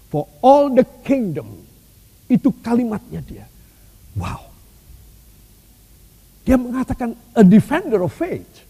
for 0.10 0.28
all 0.42 0.72
the 0.72 0.86
kingdom. 1.06 1.48
Itu 2.26 2.54
kalimatnya 2.62 3.22
dia. 3.22 3.46
Wow. 4.18 4.42
Dia 6.46 6.58
mengatakan 6.58 7.14
a 7.34 7.44
defender 7.46 8.02
of 8.02 8.14
faith. 8.14 8.66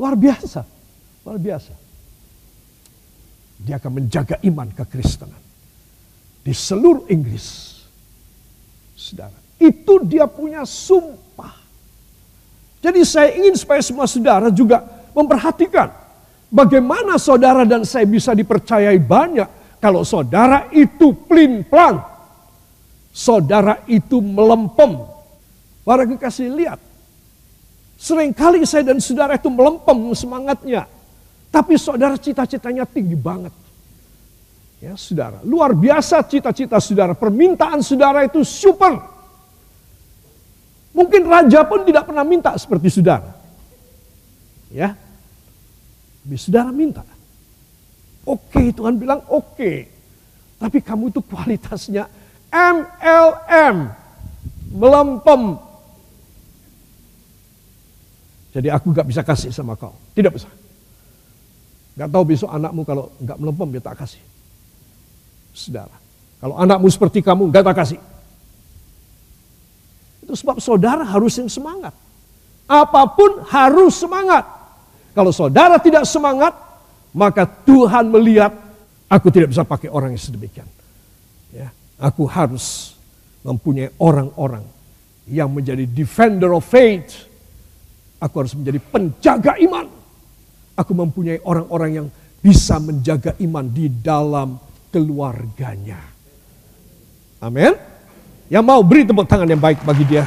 Luar 0.00 0.16
biasa. 0.16 0.64
Luar 1.24 1.36
biasa. 1.36 1.72
Dia 3.60 3.76
akan 3.76 3.92
menjaga 4.00 4.40
iman 4.44 4.68
kekristenan. 4.72 5.40
Di 6.40 6.52
seluruh 6.56 7.04
Inggris. 7.12 7.76
Saudara, 8.96 9.36
itu 9.60 9.94
dia 10.08 10.24
punya 10.24 10.64
sumpah. 10.64 11.52
Jadi 12.80 13.04
saya 13.04 13.36
ingin 13.36 13.52
supaya 13.56 13.84
semua 13.84 14.08
saudara 14.08 14.48
juga 14.48 14.80
memperhatikan 15.12 15.92
bagaimana 16.48 17.20
saudara 17.20 17.68
dan 17.68 17.84
saya 17.84 18.08
bisa 18.08 18.32
dipercayai 18.32 18.96
banyak 18.96 19.59
kalau 19.80 20.04
saudara 20.04 20.68
itu 20.70 21.16
plin-plan. 21.24 22.04
Saudara 23.10 23.82
itu 23.88 24.20
melempem. 24.20 25.00
Para 25.82 26.04
kekasih 26.06 26.52
lihat. 26.52 26.78
Seringkali 27.96 28.62
saya 28.68 28.92
dan 28.92 29.00
saudara 29.00 29.40
itu 29.40 29.48
melempem 29.48 29.96
semangatnya. 30.12 30.84
Tapi 31.50 31.74
saudara 31.80 32.14
cita-citanya 32.14 32.86
tinggi 32.86 33.18
banget. 33.18 33.52
Ya 34.80 34.96
saudara, 34.96 35.44
luar 35.44 35.76
biasa 35.76 36.24
cita-cita 36.24 36.80
saudara. 36.80 37.12
Permintaan 37.12 37.84
saudara 37.84 38.24
itu 38.24 38.40
super. 38.46 38.96
Mungkin 40.96 41.28
raja 41.28 41.64
pun 41.68 41.84
tidak 41.84 42.08
pernah 42.08 42.24
minta 42.24 42.56
seperti 42.56 42.88
saudara. 42.88 43.36
Ya, 44.70 44.94
tapi 46.24 46.36
saudara 46.38 46.70
minta. 46.70 47.02
Oke, 48.28 48.72
Tuhan 48.72 49.00
bilang 49.00 49.24
oke. 49.32 49.72
Tapi 50.60 50.78
kamu 50.84 51.08
itu 51.08 51.20
kualitasnya 51.24 52.04
MLM. 52.52 53.76
Melempem. 54.70 55.42
Jadi 58.50 58.68
aku 58.68 58.90
gak 58.92 59.06
bisa 59.08 59.22
kasih 59.22 59.54
sama 59.54 59.78
kau. 59.78 59.94
Tidak 60.12 60.30
bisa. 60.30 60.50
Gak 61.96 62.10
tahu 62.10 62.24
besok 62.28 62.50
anakmu 62.50 62.82
kalau 62.84 63.08
gak 63.22 63.38
melempem 63.40 63.78
dia 63.78 63.82
tak 63.82 63.96
kasih. 64.04 64.22
Saudara. 65.54 65.96
Kalau 66.40 66.54
anakmu 66.58 66.86
seperti 66.92 67.24
kamu 67.24 67.48
gak 67.48 67.64
tak 67.66 67.76
kasih. 67.80 68.00
Itu 70.22 70.34
sebab 70.36 70.60
saudara 70.60 71.02
harus 71.06 71.40
yang 71.40 71.48
semangat. 71.50 71.94
Apa 72.70 73.02
pun 73.10 73.42
harus 73.50 73.98
semangat. 73.98 74.46
Kalau 75.10 75.34
saudara 75.34 75.74
tidak 75.82 76.06
semangat, 76.06 76.54
maka 77.10 77.46
Tuhan 77.46 78.06
melihat 78.10 78.54
aku 79.10 79.28
tidak 79.34 79.50
bisa 79.50 79.66
pakai 79.66 79.90
orang 79.90 80.14
yang 80.14 80.22
sedemikian. 80.22 80.68
Ya, 81.50 81.74
aku 81.98 82.26
harus 82.30 82.94
mempunyai 83.42 83.90
orang-orang 83.98 84.62
yang 85.26 85.50
menjadi 85.50 85.86
defender 85.86 86.54
of 86.54 86.62
faith. 86.62 87.26
Aku 88.20 88.44
harus 88.44 88.52
menjadi 88.52 88.78
penjaga 88.78 89.56
iman. 89.58 89.88
Aku 90.76 90.92
mempunyai 90.92 91.40
orang-orang 91.42 91.90
yang 91.90 92.06
bisa 92.40 92.76
menjaga 92.80 93.36
iman 93.40 93.64
di 93.68 93.88
dalam 93.88 94.60
keluarganya. 94.92 96.00
Amin. 97.40 97.72
Yang 98.52 98.64
mau 98.66 98.80
beri 98.84 99.08
tepuk 99.08 99.24
tangan 99.24 99.48
yang 99.48 99.62
baik 99.62 99.80
bagi 99.86 100.04
dia. 100.04 100.26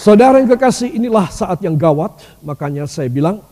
Saudara 0.00 0.40
yang 0.40 0.48
kekasih, 0.48 0.96
inilah 0.96 1.28
saat 1.28 1.60
yang 1.60 1.76
gawat. 1.76 2.24
Makanya 2.40 2.88
saya 2.88 3.10
bilang, 3.12 3.42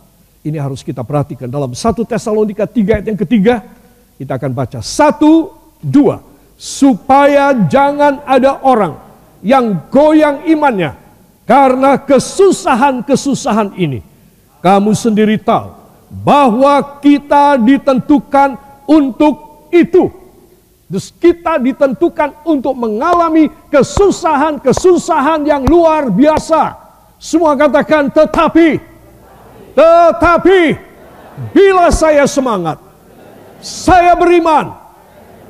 ini 0.47 0.59
harus 0.59 0.87
kita 0.87 1.03
perhatikan. 1.03 1.51
Dalam 1.51 1.75
1 1.75 2.07
Tesalonika 2.07 2.65
3 2.67 3.03
ayat 3.03 3.07
yang 3.11 3.19
ketiga, 3.19 3.55
kita 4.19 4.39
akan 4.39 4.53
baca. 4.55 4.79
Satu, 4.83 5.55
dua. 5.83 6.23
Supaya 6.59 7.55
jangan 7.71 8.27
ada 8.27 8.59
orang 8.67 8.99
yang 9.47 9.87
goyang 9.91 10.43
imannya. 10.47 10.95
Karena 11.47 11.97
kesusahan-kesusahan 12.03 13.79
ini. 13.79 14.03
Kamu 14.59 14.91
sendiri 14.93 15.39
tahu 15.39 15.71
bahwa 16.11 16.99
kita 16.99 17.57
ditentukan 17.63 18.59
untuk 18.91 19.69
itu. 19.71 20.11
Terus 20.89 21.13
kita 21.13 21.61
ditentukan 21.61 22.49
untuk 22.49 22.73
mengalami 22.73 23.53
kesusahan-kesusahan 23.69 25.45
yang 25.45 25.63
luar 25.69 26.09
biasa. 26.09 26.75
Semua 27.21 27.53
katakan 27.55 28.09
tetapi, 28.09 28.81
tetapi 29.79 30.75
bila 31.55 31.87
saya 31.95 32.27
semangat, 32.27 32.83
saya 33.63 34.19
beriman, 34.19 34.75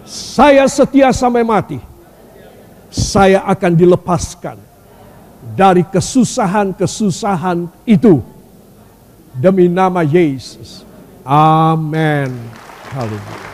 saya 0.04 0.68
setia 0.68 1.08
sampai 1.16 1.40
mati, 1.40 1.80
saya 2.92 3.40
akan 3.48 3.72
dilepaskan 3.72 4.60
dari 5.56 5.80
kesusahan-kesusahan 5.88 7.72
itu 7.88 8.20
demi 9.32 9.64
nama 9.72 10.04
Yesus. 10.04 10.84
Amin. 11.24 12.28
Haleluya. 12.92 13.48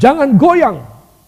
Jangan 0.00 0.28
goyang 0.40 0.78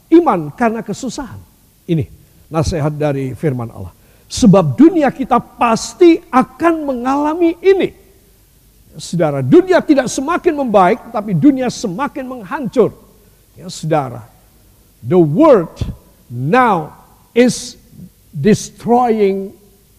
iman 0.08 0.48
karena 0.56 0.80
kesusahan. 0.80 1.40
Ini 1.84 2.08
nasihat 2.48 2.96
dari 2.96 3.36
firman 3.36 3.68
Allah. 3.68 3.92
Sebab 4.32 4.80
dunia 4.80 5.12
kita 5.12 5.36
pasti 5.36 6.16
akan 6.32 6.88
mengalami 6.88 7.52
ini. 7.60 7.92
Saudara, 8.96 9.44
dunia 9.44 9.84
tidak 9.84 10.08
semakin 10.08 10.56
membaik, 10.56 11.12
tapi 11.12 11.36
dunia 11.36 11.68
semakin 11.68 12.24
menghancur. 12.24 12.96
Ya, 13.52 13.68
saudara, 13.68 14.24
the 15.04 15.20
world 15.20 15.76
now 16.32 16.96
is 17.36 17.76
destroying 18.32 19.52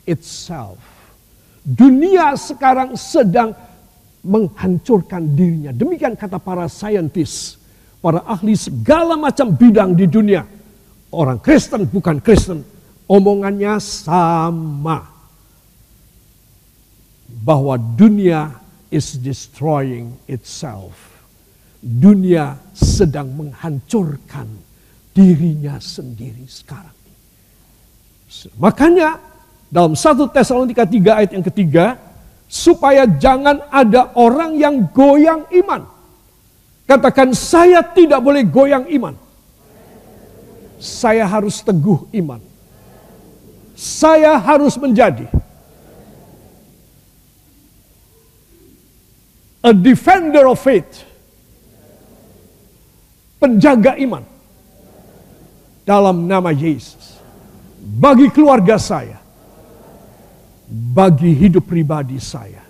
itself. 0.10 0.82
Dunia 1.62 2.34
sekarang 2.34 2.98
sedang 2.98 3.54
menghancurkan 4.26 5.30
dirinya. 5.30 5.70
Demikian 5.70 6.18
kata 6.18 6.42
para 6.42 6.66
saintis 6.66 7.62
para 8.04 8.20
ahli 8.28 8.58
segala 8.58 9.16
macam 9.16 9.54
bidang 9.54 9.94
di 9.94 10.10
dunia. 10.10 10.44
Orang 11.14 11.40
Kristen 11.40 11.86
bukan 11.88 12.20
Kristen, 12.20 12.66
omongannya 13.08 13.80
sama. 13.82 15.10
Bahwa 17.44 17.76
dunia 17.76 18.56
is 18.94 19.18
destroying 19.20 20.16
itself. 20.30 20.94
Dunia 21.84 22.56
sedang 22.72 23.36
menghancurkan 23.36 24.48
dirinya 25.12 25.76
sendiri 25.84 26.48
sekarang. 26.48 26.96
Makanya 28.56 29.20
dalam 29.74 29.98
1 29.98 30.30
Tesalonika 30.30 30.86
3 30.86 31.20
ayat 31.20 31.32
yang 31.34 31.46
ketiga, 31.46 31.98
supaya 32.46 33.10
jangan 33.10 33.66
ada 33.74 34.14
orang 34.14 34.54
yang 34.54 34.86
goyang 34.94 35.50
iman. 35.50 35.90
Katakan 36.86 37.34
saya 37.34 37.82
tidak 37.82 38.22
boleh 38.22 38.46
goyang 38.46 38.86
iman. 38.94 39.18
Saya 40.78 41.26
harus 41.26 41.66
teguh 41.66 42.06
iman. 42.14 42.53
Saya 43.84 44.40
harus 44.40 44.80
menjadi 44.80 45.28
a 49.60 49.76
defender 49.76 50.48
of 50.48 50.56
faith. 50.56 51.04
Penjaga 53.44 54.00
iman. 54.00 54.24
Dalam 55.84 56.32
nama 56.32 56.56
Yesus. 56.56 57.20
Bagi 57.84 58.32
keluarga 58.32 58.80
saya. 58.80 59.20
Bagi 60.72 61.36
hidup 61.36 61.68
pribadi 61.68 62.24
saya. 62.24 62.64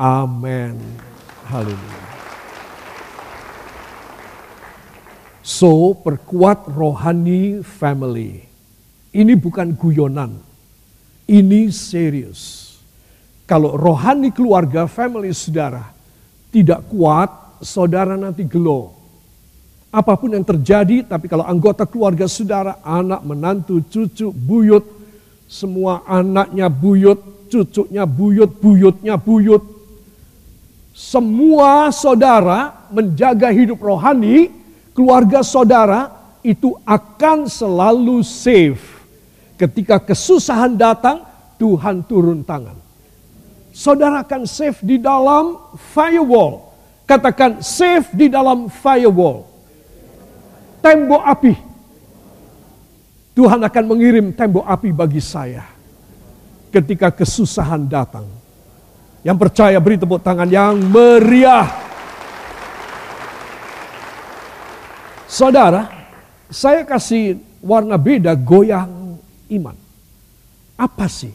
Amin. 0.00 0.80
Haleluya. 1.52 2.08
So, 5.44 5.92
perkuat 5.92 6.64
rohani 6.72 7.60
family. 7.60 8.47
Ini 9.12 9.34
bukan 9.36 9.72
guyonan. 9.72 10.36
Ini 11.28 11.68
serius. 11.72 12.72
Kalau 13.48 13.76
rohani 13.76 14.28
keluarga, 14.32 14.84
family 14.84 15.32
saudara 15.32 15.98
tidak 16.48 16.88
kuat, 16.88 17.60
saudara 17.60 18.16
nanti 18.16 18.44
gelo. 18.44 18.96
Apa 19.88 20.16
pun 20.20 20.36
yang 20.36 20.44
terjadi, 20.44 21.04
tapi 21.04 21.28
kalau 21.28 21.44
anggota 21.48 21.88
keluarga 21.88 22.28
saudara, 22.28 22.76
anak, 22.84 23.24
menantu, 23.24 23.80
cucu, 23.88 24.28
buyut, 24.32 24.84
semua 25.48 26.04
anaknya 26.04 26.68
buyut, 26.68 27.48
cucunya 27.48 28.04
buyut, 28.04 28.52
buyutnya 28.60 29.16
buyut. 29.16 29.64
Semua 30.92 31.88
saudara 31.88 32.88
menjaga 32.92 33.48
hidup 33.48 33.80
rohani, 33.80 34.52
keluarga 34.92 35.40
saudara 35.40 36.12
itu 36.44 36.76
akan 36.84 37.48
selalu 37.48 38.20
safe. 38.24 38.87
Ketika 39.58 39.98
kesusahan 39.98 40.78
datang, 40.78 41.26
Tuhan 41.58 42.06
turun 42.06 42.46
tangan. 42.46 42.78
Saudara 43.74 44.22
akan 44.22 44.46
safe 44.46 44.78
di 44.86 45.02
dalam 45.02 45.58
firewall. 45.94 46.70
Katakan 47.02 47.58
safe 47.58 48.06
di 48.14 48.30
dalam 48.30 48.70
firewall. 48.70 49.42
Tembok 50.78 51.22
api. 51.26 51.54
Tuhan 53.34 53.58
akan 53.58 53.84
mengirim 53.86 54.30
tembok 54.30 54.62
api 54.62 54.94
bagi 54.94 55.18
saya. 55.18 55.66
Ketika 56.70 57.10
kesusahan 57.10 57.82
datang. 57.90 58.30
Yang 59.26 59.38
percaya 59.42 59.78
beri 59.82 59.98
tepuk 59.98 60.22
tangan 60.22 60.46
yang 60.46 60.78
meriah. 60.78 61.66
Saudara, 65.26 65.90
saya 66.46 66.86
kasih 66.86 67.42
warna 67.58 67.98
beda 67.98 68.38
goyang 68.38 69.07
iman. 69.52 69.76
Apa 70.78 71.06
sih? 71.10 71.34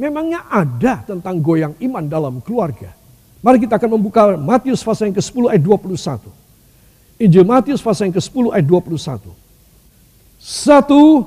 Memangnya 0.00 0.48
ada 0.48 1.04
tentang 1.04 1.38
goyang 1.44 1.76
iman 1.78 2.04
dalam 2.08 2.40
keluarga. 2.40 2.90
Mari 3.40 3.60
kita 3.60 3.76
akan 3.76 4.00
membuka 4.00 4.36
Matius 4.36 4.84
pasal 4.84 5.12
yang 5.12 5.16
ke-10 5.16 5.44
ayat 5.48 5.62
21. 5.64 7.20
Injil 7.20 7.44
Matius 7.44 7.80
pasal 7.84 8.08
yang 8.08 8.16
ke-10 8.16 8.44
ayat 8.52 8.66
21. 8.68 9.28
Satu, 10.40 11.24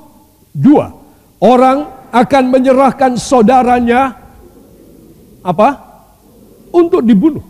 dua. 0.50 0.90
Orang 1.38 2.10
akan 2.10 2.44
menyerahkan 2.50 3.14
saudaranya 3.18 4.14
apa? 5.42 5.68
Untuk 6.74 7.02
dibunuh. 7.06 7.42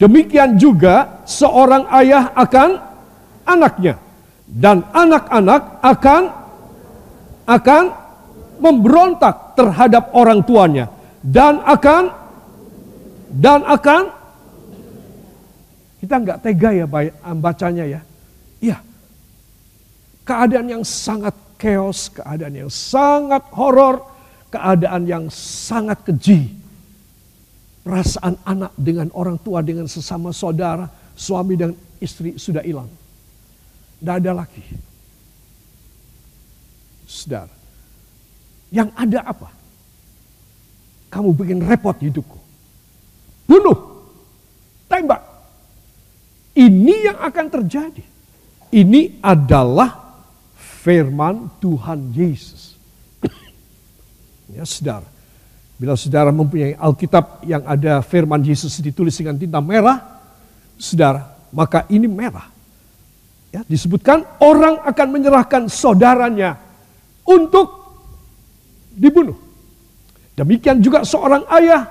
Demikian 0.00 0.56
juga 0.56 1.22
seorang 1.28 1.84
ayah 2.00 2.32
akan 2.32 2.80
anaknya 3.44 4.00
dan 4.48 4.84
anak-anak 4.92 5.62
akan 5.78 6.22
akan 7.46 7.84
memberontak 8.62 9.58
terhadap 9.58 10.14
orang 10.14 10.42
tuanya 10.46 10.86
dan 11.22 11.58
akan 11.66 12.14
dan 13.32 13.66
akan 13.66 14.02
kita 16.02 16.14
nggak 16.18 16.38
tega 16.42 16.70
ya 16.74 16.86
bacanya 17.38 17.84
ya. 17.86 18.00
Iya. 18.58 18.78
Keadaan 20.22 20.66
yang 20.70 20.84
sangat 20.86 21.34
chaos, 21.58 22.10
keadaan 22.10 22.66
yang 22.66 22.70
sangat 22.70 23.42
horor, 23.54 24.02
keadaan 24.50 25.06
yang 25.06 25.24
sangat 25.30 26.02
keji 26.02 26.50
perasaan 27.82 28.38
anak 28.46 28.74
dengan 28.78 29.10
orang 29.14 29.38
tua, 29.42 29.62
dengan 29.62 29.90
sesama 29.90 30.30
saudara, 30.30 30.86
suami 31.18 31.58
dan 31.58 31.74
istri 31.98 32.38
sudah 32.38 32.62
hilang. 32.62 32.90
Tidak 33.98 34.14
ada 34.22 34.42
lagi. 34.42 34.62
Saudara, 37.12 37.52
yang 38.72 38.88
ada 38.96 39.20
apa? 39.20 39.52
Kamu 41.12 41.36
bikin 41.36 41.60
repot 41.60 41.92
hidupku. 42.00 42.40
Bunuh, 43.44 43.76
tembak. 44.88 45.20
Ini 46.56 47.12
yang 47.12 47.18
akan 47.20 47.46
terjadi. 47.52 48.00
Ini 48.72 49.20
adalah 49.20 50.16
firman 50.56 51.52
Tuhan 51.60 52.16
Yesus. 52.16 52.80
ya 54.56 54.64
saudara, 54.64 55.04
Bila 55.76 55.98
saudara 55.98 56.30
mempunyai 56.30 56.78
Alkitab 56.78 57.42
yang 57.42 57.66
ada 57.66 58.00
firman 58.06 58.38
Yesus 58.40 58.78
ditulis 58.78 59.18
dengan 59.18 59.34
tinta 59.34 59.58
merah, 59.58 59.98
saudara, 60.80 61.28
maka 61.52 61.84
ini 61.90 62.08
merah. 62.08 62.48
Ya, 63.52 63.60
disebutkan 63.68 64.24
orang 64.40 64.80
akan 64.80 65.08
menyerahkan 65.12 65.68
saudaranya 65.68 66.61
untuk 67.26 67.66
dibunuh. 68.92 69.36
Demikian 70.32 70.80
juga 70.80 71.04
seorang 71.04 71.44
ayah 71.60 71.86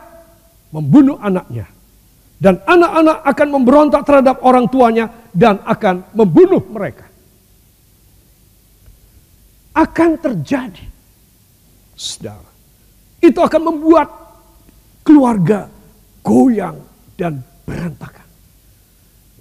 membunuh 0.74 1.18
anaknya. 1.22 1.70
Dan 2.42 2.58
anak-anak 2.66 3.18
akan 3.22 3.48
memberontak 3.54 4.02
terhadap 4.02 4.42
orang 4.42 4.66
tuanya 4.66 5.30
dan 5.30 5.62
akan 5.62 6.10
membunuh 6.18 6.64
mereka. 6.74 7.06
Akan 9.78 10.18
terjadi. 10.18 10.90
Saudara 11.94 12.50
itu 13.22 13.38
akan 13.38 13.62
membuat 13.62 14.10
keluarga 15.06 15.70
goyang 16.26 16.82
dan 17.14 17.46
berantakan. 17.64 18.26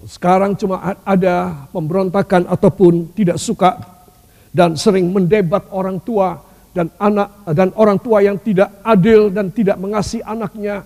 Sekarang 0.05 0.53
cuma 0.53 0.97
ada 1.01 1.65
pemberontakan 1.73 2.45
ataupun 2.49 3.09
tidak 3.17 3.41
suka 3.41 3.77
dan 4.51 4.75
sering 4.75 5.11
mendebat 5.11 5.67
orang 5.71 5.99
tua 6.03 6.39
dan 6.71 6.91
anak 6.99 7.27
dan 7.51 7.71
orang 7.75 7.99
tua 7.99 8.23
yang 8.23 8.39
tidak 8.39 8.71
adil 8.83 9.31
dan 9.31 9.51
tidak 9.51 9.79
mengasihi 9.79 10.23
anaknya. 10.23 10.83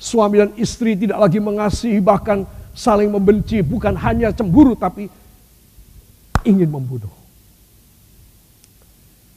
Suami 0.00 0.40
dan 0.40 0.50
istri 0.56 0.96
tidak 0.96 1.20
lagi 1.20 1.36
mengasihi 1.36 2.00
bahkan 2.00 2.48
saling 2.72 3.12
membenci 3.12 3.60
bukan 3.60 3.92
hanya 4.00 4.32
cemburu 4.32 4.72
tapi 4.72 5.12
ingin 6.48 6.68
membunuh. 6.72 7.12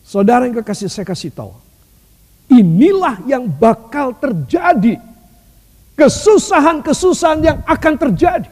Saudara 0.08 0.48
yang 0.48 0.56
kekasih 0.64 0.88
saya 0.88 1.04
kasih 1.04 1.36
tahu, 1.36 1.52
Inilah 2.52 3.24
yang 3.24 3.48
bakal 3.48 4.14
terjadi. 4.20 5.00
Kesusahan-kesusahan 5.94 7.40
yang 7.42 7.58
akan 7.64 7.94
terjadi. 7.96 8.50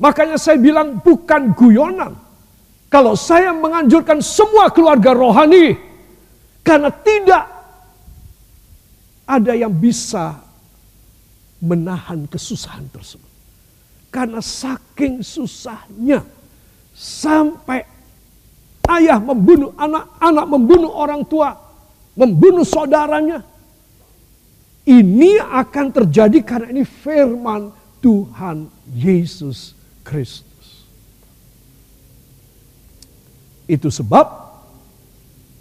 Makanya 0.00 0.36
saya 0.40 0.60
bilang 0.60 0.98
bukan 1.00 1.52
guyonan. 1.56 2.16
Kalau 2.86 3.18
saya 3.18 3.50
menganjurkan 3.50 4.22
semua 4.22 4.70
keluarga 4.70 5.10
rohani. 5.12 5.74
Karena 6.66 6.90
tidak 6.90 7.44
ada 9.26 9.52
yang 9.54 9.70
bisa 9.70 10.38
menahan 11.62 12.26
kesusahan 12.30 12.86
tersebut. 12.90 13.30
Karena 14.10 14.42
saking 14.42 15.20
susahnya 15.22 16.22
sampai 16.94 17.84
ayah 18.96 19.18
membunuh 19.20 19.74
anak, 19.76 20.10
anak 20.22 20.46
membunuh 20.46 20.90
orang 20.94 21.22
tua, 21.26 21.52
membunuh 22.14 22.64
saudaranya. 22.64 23.42
Ini 24.86 25.42
akan 25.42 25.86
terjadi 25.90 26.38
karena 26.46 26.70
ini 26.70 26.86
firman 26.86 27.74
Tuhan 27.98 28.70
Yesus 28.94 29.74
Kristus. 30.06 30.55
Itu 33.66 33.90
sebab 33.90 34.46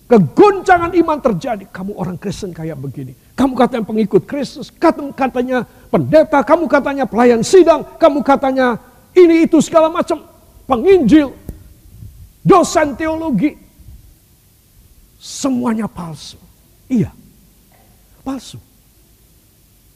keguncangan 0.06 0.94
iman 0.94 1.20
terjadi. 1.22 1.66
Kamu 1.70 1.98
orang 1.98 2.18
Kristen 2.22 2.54
kayak 2.54 2.78
begini. 2.78 3.18
Kamu 3.36 3.58
katanya 3.58 3.84
pengikut 3.84 4.24
Kristus, 4.24 4.72
katanya 4.72 5.68
pendeta, 5.92 6.40
kamu 6.40 6.72
katanya 6.72 7.04
pelayan 7.04 7.44
sidang, 7.44 7.84
kamu 8.00 8.24
katanya 8.24 8.80
ini 9.12 9.44
itu 9.44 9.60
segala 9.60 9.92
macam 9.92 10.24
penginjil, 10.70 11.36
dosen 12.46 12.96
teologi. 12.96 13.60
Semuanya 15.20 15.90
palsu. 15.90 16.38
Iya, 16.86 17.10
palsu. 18.22 18.62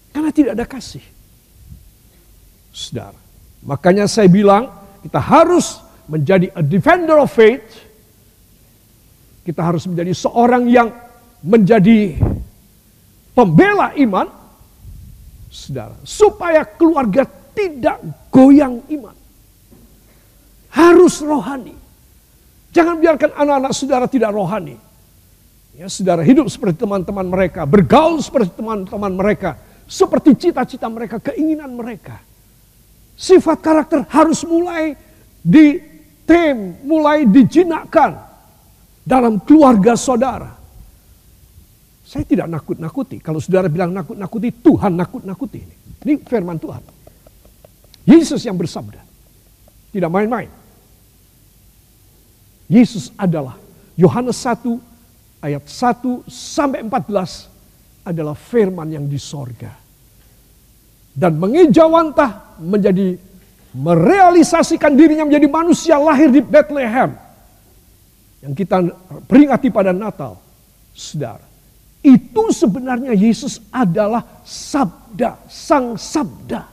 Karena 0.09 0.33
tidak 0.33 0.57
ada 0.57 0.65
kasih. 0.65 1.05
Saudara, 2.73 3.17
makanya 3.61 4.09
saya 4.09 4.25
bilang 4.25 4.73
kita 5.05 5.21
harus 5.21 5.79
menjadi 6.09 6.49
a 6.57 6.65
defender 6.65 7.21
of 7.21 7.29
faith. 7.29 7.61
Kita 9.49 9.65
harus 9.65 9.89
menjadi 9.89 10.13
seorang 10.13 10.69
yang 10.69 10.93
menjadi 11.41 12.21
pembela 13.33 13.97
iman. 13.97 14.29
Saudara, 15.49 15.97
supaya 16.05 16.61
keluarga 16.61 17.25
tidak 17.57 17.97
goyang 18.29 18.77
iman. 18.93 19.17
Harus 20.69 21.25
rohani. 21.25 21.73
Jangan 22.69 23.01
biarkan 23.01 23.33
anak-anak 23.33 23.73
saudara 23.73 24.05
tidak 24.05 24.29
rohani. 24.29 24.77
Ya, 25.73 25.89
saudara 25.89 26.21
hidup 26.21 26.45
seperti 26.53 26.85
teman-teman 26.85 27.25
mereka, 27.25 27.65
bergaul 27.65 28.21
seperti 28.21 28.53
teman-teman 28.53 29.17
mereka, 29.17 29.57
seperti 29.89 30.37
cita-cita 30.37 30.85
mereka, 30.85 31.17
keinginan 31.17 31.73
mereka. 31.73 32.21
Sifat 33.17 33.65
karakter 33.65 34.05
harus 34.13 34.45
mulai 34.45 34.93
ditem, 35.41 36.85
mulai 36.85 37.25
dijinakkan 37.25 38.28
dalam 39.09 39.41
keluarga 39.41 39.97
saudara. 39.97 40.53
Saya 42.05 42.25
tidak 42.25 42.45
nakut-nakuti. 42.45 43.17
Kalau 43.17 43.41
saudara 43.41 43.65
bilang 43.65 43.89
nakut-nakuti, 43.89 44.53
Tuhan 44.61 44.93
nakut-nakuti. 44.93 45.59
Ini. 45.65 45.75
ini 46.05 46.13
firman 46.21 46.61
Tuhan. 46.61 46.81
Yesus 48.05 48.45
yang 48.45 48.57
bersabda. 48.57 49.01
Tidak 49.89 50.09
main-main. 50.09 50.49
Yesus 52.69 53.09
adalah 53.17 53.57
Yohanes 53.97 54.37
1 54.45 54.77
ayat 55.41 55.65
1 55.65 56.29
sampai 56.29 56.85
14 56.85 58.05
adalah 58.05 58.37
firman 58.37 58.89
yang 58.93 59.05
di 59.09 59.17
sorga. 59.17 59.73
Dan 61.13 61.41
mengejawantah 61.41 62.61
menjadi 62.61 63.17
merealisasikan 63.73 64.93
dirinya 64.93 65.29
menjadi 65.29 65.45
manusia 65.49 65.97
lahir 65.97 66.29
di 66.29 66.41
Bethlehem. 66.41 67.28
Yang 68.39 68.53
kita 68.63 68.77
peringati 69.27 69.67
pada 69.67 69.91
Natal. 69.91 70.39
Saudara, 70.95 71.43
itu 71.99 72.43
sebenarnya 72.55 73.11
Yesus 73.11 73.59
adalah 73.71 74.23
sabda, 74.47 75.43
sang 75.51 75.99
sabda. 75.99 76.63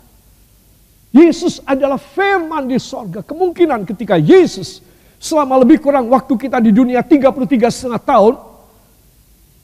Yesus 1.10 1.58
adalah 1.66 1.98
firman 1.98 2.70
di 2.70 2.78
sorga. 2.78 3.22
Kemungkinan 3.26 3.82
ketika 3.88 4.14
Yesus 4.14 4.84
selama 5.18 5.62
lebih 5.62 5.82
kurang 5.82 6.06
waktu 6.12 6.34
kita 6.38 6.62
di 6.62 6.70
dunia 6.70 7.02
33 7.02 7.72
setengah 7.72 8.02
tahun, 8.02 8.34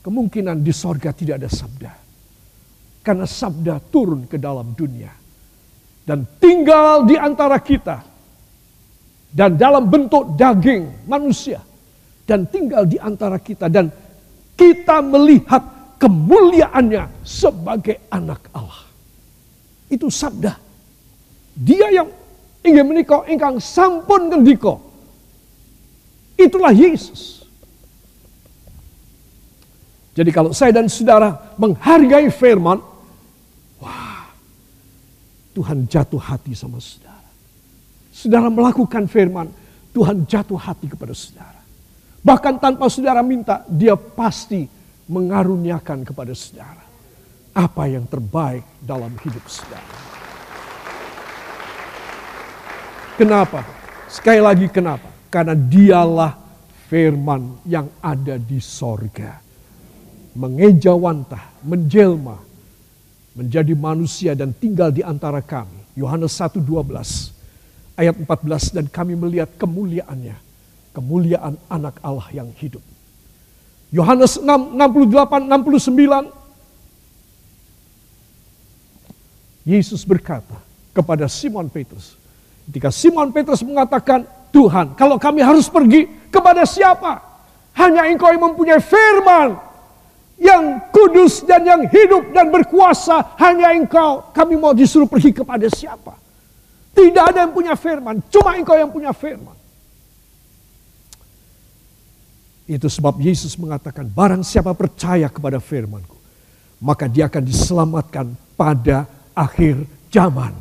kemungkinan 0.03 0.59
di 0.59 0.73
sorga 0.75 1.15
tidak 1.15 1.39
ada 1.43 1.49
sabda. 1.51 1.91
Karena 3.03 3.27
sabda 3.27 3.79
turun 3.91 4.27
ke 4.27 4.35
dalam 4.39 4.75
dunia. 4.75 5.11
Dan 6.03 6.27
tinggal 6.39 7.07
di 7.07 7.15
antara 7.15 7.59
kita. 7.63 8.11
dan 9.33 9.57
dalam 9.57 9.89
bentuk 9.89 10.37
daging 10.37 11.09
manusia 11.09 11.57
dan 12.23 12.47
tinggal 12.47 12.87
di 12.87 12.95
antara 12.99 13.39
kita 13.39 13.67
dan 13.67 13.91
kita 14.55 15.03
melihat 15.03 15.63
kemuliaannya 15.99 17.23
sebagai 17.23 18.07
anak 18.11 18.47
Allah. 18.55 18.87
Itu 19.91 20.07
sabda. 20.07 20.55
Dia 21.53 21.87
yang 21.93 22.09
ingin 22.63 22.85
menikah 22.87 23.27
ingkang 23.27 23.59
sampun 23.59 24.31
ngendika. 24.31 24.79
Itulah 26.39 26.73
Yesus. 26.73 27.45
Jadi 30.13 30.29
kalau 30.29 30.53
saya 30.53 30.69
dan 30.69 30.85
saudara 30.85 31.33
menghargai 31.57 32.29
firman, 32.29 32.77
wah, 33.81 34.29
Tuhan 35.57 35.89
jatuh 35.89 36.21
hati 36.21 36.53
sama 36.53 36.77
saudara. 36.77 37.29
Saudara 38.13 38.47
melakukan 38.49 39.09
firman, 39.09 39.49
Tuhan 39.89 40.25
jatuh 40.29 40.57
hati 40.57 40.85
kepada 40.85 41.17
saudara. 41.17 41.52
Bahkan 42.23 42.55
tanpa 42.63 42.87
saudara 42.87 43.19
minta, 43.19 43.67
dia 43.67 43.99
pasti 43.99 44.63
mengaruniakan 45.11 46.07
kepada 46.07 46.31
saudara 46.31 46.83
apa 47.53 47.83
yang 47.85 48.07
terbaik 48.09 48.65
dalam 48.81 49.13
hidup 49.21 49.45
saudara. 49.45 49.93
Kenapa? 53.13 53.61
Sekali 54.09 54.41
lagi 54.41 54.65
kenapa? 54.73 55.05
Karena 55.29 55.53
dialah 55.53 56.33
firman 56.89 57.61
yang 57.69 57.85
ada 58.01 58.41
di 58.41 58.57
sorga. 58.57 59.37
Mengejawantah, 60.33 61.61
menjelma, 61.61 62.41
menjadi 63.37 63.73
manusia 63.77 64.33
dan 64.33 64.49
tinggal 64.57 64.89
di 64.89 65.05
antara 65.05 65.45
kami. 65.45 65.93
Yohanes 65.93 66.33
1.12 66.41 66.65
ayat 68.01 68.17
14 68.17 68.77
dan 68.81 68.85
kami 68.89 69.13
melihat 69.13 69.53
kemuliaannya. 69.61 70.37
Kemuliaan 70.93 71.57
anak 71.67 71.97
Allah 72.05 72.29
yang 72.29 72.53
hidup. 72.61 72.81
Yohanes 73.89 74.37
6, 74.41 74.45
68, 74.45 75.49
69. 75.49 76.29
Yesus 79.63 80.05
berkata 80.05 80.57
kepada 80.93 81.25
Simon 81.25 81.69
Petrus. 81.69 82.13
Ketika 82.69 82.93
Simon 82.93 83.33
Petrus 83.33 83.65
mengatakan, 83.65 84.25
Tuhan 84.53 84.93
kalau 84.93 85.17
kami 85.17 85.41
harus 85.41 85.65
pergi 85.65 86.05
kepada 86.29 86.61
siapa? 86.65 87.21
Hanya 87.73 88.05
engkau 88.05 88.29
yang 88.29 88.53
mempunyai 88.53 88.77
firman 88.77 89.57
yang 90.37 90.91
kudus 90.91 91.41
dan 91.47 91.63
yang 91.63 91.81
hidup 91.87 92.29
dan 92.35 92.51
berkuasa. 92.51 93.33
Hanya 93.39 93.73
engkau, 93.73 94.29
kami 94.35 94.59
mau 94.59 94.75
disuruh 94.75 95.07
pergi 95.07 95.31
kepada 95.31 95.65
siapa? 95.71 96.19
Tidak 96.93 97.23
ada 97.23 97.49
yang 97.49 97.53
punya 97.55 97.73
firman, 97.73 98.21
cuma 98.29 98.53
engkau 98.53 98.77
yang 98.77 98.91
punya 98.93 99.09
firman. 99.15 99.62
Itu 102.63 102.87
sebab 102.87 103.19
Yesus 103.19 103.59
mengatakan, 103.59 104.07
barang 104.07 104.39
siapa 104.39 104.71
percaya 104.71 105.27
kepada 105.27 105.59
firmanku, 105.59 106.15
maka 106.79 107.11
dia 107.11 107.27
akan 107.27 107.43
diselamatkan 107.43 108.25
pada 108.55 109.03
akhir 109.35 109.83
zaman. 110.07 110.55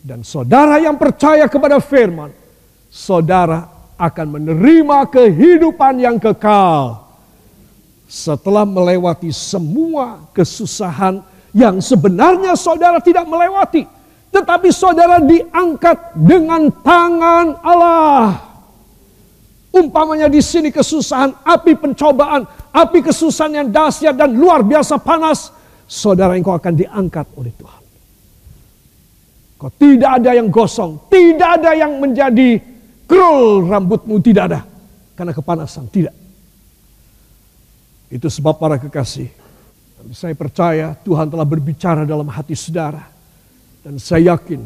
Dan 0.00 0.24
saudara 0.24 0.80
yang 0.80 0.96
percaya 0.96 1.44
kepada 1.44 1.76
firman, 1.84 2.32
saudara 2.88 3.68
akan 4.00 4.40
menerima 4.40 4.98
kehidupan 5.12 6.00
yang 6.00 6.16
kekal. 6.16 7.04
Setelah 8.08 8.64
melewati 8.64 9.28
semua 9.28 10.24
kesusahan 10.32 11.20
yang 11.52 11.76
sebenarnya 11.84 12.56
saudara 12.56 12.96
tidak 13.04 13.28
melewati. 13.28 13.84
Tetapi 14.32 14.68
saudara 14.72 15.20
diangkat 15.20 16.16
dengan 16.16 16.72
tangan 16.80 17.60
Allah. 17.60 18.47
Umpamanya 19.68 20.32
di 20.32 20.40
sini 20.40 20.72
kesusahan, 20.72 21.44
api 21.44 21.76
pencobaan, 21.76 22.48
api 22.72 23.04
kesusahan 23.04 23.52
yang 23.52 23.68
dahsyat 23.68 24.16
dan 24.16 24.32
luar 24.32 24.64
biasa 24.64 24.96
panas, 24.96 25.52
saudara 25.84 26.32
engkau 26.36 26.56
akan 26.56 26.72
diangkat 26.72 27.28
oleh 27.36 27.52
Tuhan. 27.52 27.82
Kau 29.58 29.70
tidak 29.74 30.22
ada 30.22 30.30
yang 30.38 30.48
gosong, 30.48 31.10
tidak 31.12 31.60
ada 31.60 31.74
yang 31.76 32.00
menjadi 32.00 32.62
krul 33.04 33.66
rambutmu, 33.66 34.16
tidak 34.24 34.44
ada. 34.54 34.60
Karena 35.18 35.34
kepanasan, 35.34 35.90
tidak. 35.90 36.14
Itu 38.08 38.30
sebab 38.32 38.56
para 38.56 38.80
kekasih, 38.80 39.28
saya 40.14 40.32
percaya 40.32 40.96
Tuhan 41.04 41.28
telah 41.28 41.44
berbicara 41.44 42.08
dalam 42.08 42.30
hati 42.30 42.56
saudara. 42.56 43.02
Dan 43.82 44.00
saya 44.00 44.32
yakin 44.36 44.62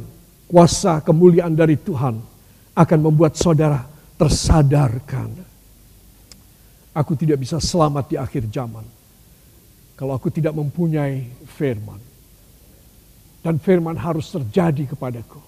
kuasa 0.47 1.01
kemuliaan 1.01 1.57
dari 1.57 1.81
Tuhan 1.81 2.21
akan 2.77 2.99
membuat 3.01 3.35
saudara 3.35 3.92
tersadarkan. 4.23 5.35
Aku 6.95 7.19
tidak 7.19 7.43
bisa 7.43 7.59
selamat 7.59 8.15
di 8.15 8.17
akhir 8.21 8.47
zaman. 8.55 8.87
Kalau 9.99 10.15
aku 10.15 10.31
tidak 10.31 10.55
mempunyai 10.55 11.27
firman. 11.59 11.99
Dan 13.43 13.59
firman 13.59 13.99
harus 13.99 14.31
terjadi 14.31 14.95
kepadaku. 14.95 15.43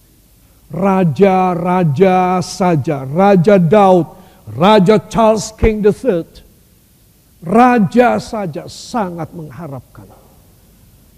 Raja-raja 0.74 2.42
saja, 2.42 3.06
Raja 3.06 3.62
Daud, 3.62 4.10
Raja 4.50 4.98
Charles 5.06 5.54
King 5.54 5.78
III, 5.86 6.26
Raja 7.46 8.18
saja 8.18 8.66
sangat 8.66 9.30
mengharapkan 9.30 10.10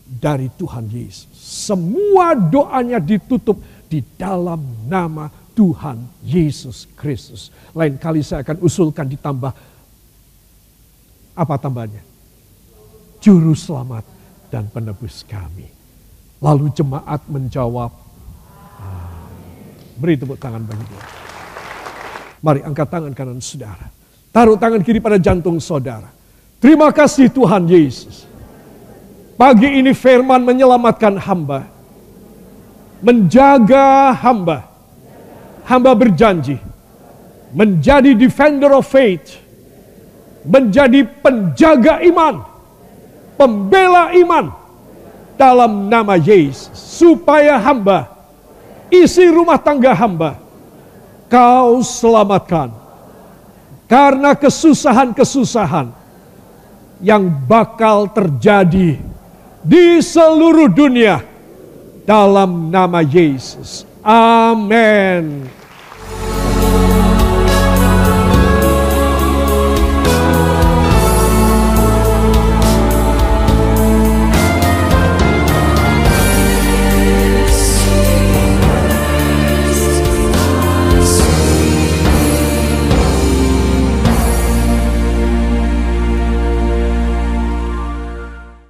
dari 0.04 0.52
Tuhan 0.60 0.92
Yesus. 0.92 1.32
Semua 1.32 2.36
doanya 2.36 3.00
ditutup 3.00 3.56
di 3.88 4.04
dalam 4.18 4.60
nama 4.84 5.45
Tuhan 5.56 6.04
Yesus 6.20 6.84
Kristus. 6.92 7.48
Lain 7.72 7.96
kali 7.96 8.20
saya 8.20 8.44
akan 8.44 8.60
usulkan 8.60 9.08
ditambah 9.08 9.52
apa 11.32 11.54
tambahnya? 11.56 12.04
Juru 13.24 13.56
selamat 13.56 14.04
dan 14.52 14.68
penebus 14.68 15.24
kami. 15.24 15.72
Lalu 16.44 16.68
jemaat 16.76 17.24
menjawab, 17.32 17.88
Beri 19.96 20.20
tepuk 20.20 20.36
tangan 20.36 20.60
bagi 20.60 20.84
dia. 20.92 21.04
Mari 22.44 22.60
angkat 22.60 22.88
tangan 22.92 23.12
kanan 23.16 23.40
saudara. 23.40 23.88
Taruh 24.28 24.60
tangan 24.60 24.84
kiri 24.84 25.00
pada 25.00 25.16
jantung 25.16 25.56
saudara. 25.56 26.12
Terima 26.60 26.92
kasih 26.92 27.32
Tuhan 27.32 27.64
Yesus. 27.64 28.28
Pagi 29.40 29.80
ini 29.80 29.96
firman 29.96 30.44
menyelamatkan 30.44 31.16
hamba. 31.16 31.64
Menjaga 33.00 34.12
hamba 34.20 34.75
hamba 35.66 35.92
berjanji 35.98 36.62
menjadi 37.50 38.14
defender 38.14 38.70
of 38.70 38.86
faith, 38.86 39.38
menjadi 40.46 41.02
penjaga 41.20 41.98
iman, 42.06 42.46
pembela 43.34 44.14
iman 44.14 44.54
dalam 45.34 45.90
nama 45.90 46.14
Yesus, 46.16 46.70
supaya 46.72 47.58
hamba 47.58 48.06
isi 48.88 49.26
rumah 49.26 49.58
tangga 49.58 49.92
hamba 49.92 50.38
kau 51.26 51.82
selamatkan 51.82 52.70
karena 53.90 54.34
kesusahan-kesusahan 54.38 55.90
yang 57.02 57.28
bakal 57.46 58.08
terjadi 58.08 58.98
di 59.66 59.86
seluruh 59.98 60.70
dunia 60.70 61.22
dalam 62.06 62.70
nama 62.70 63.02
Yesus. 63.02 63.82
Amen. 64.06 65.50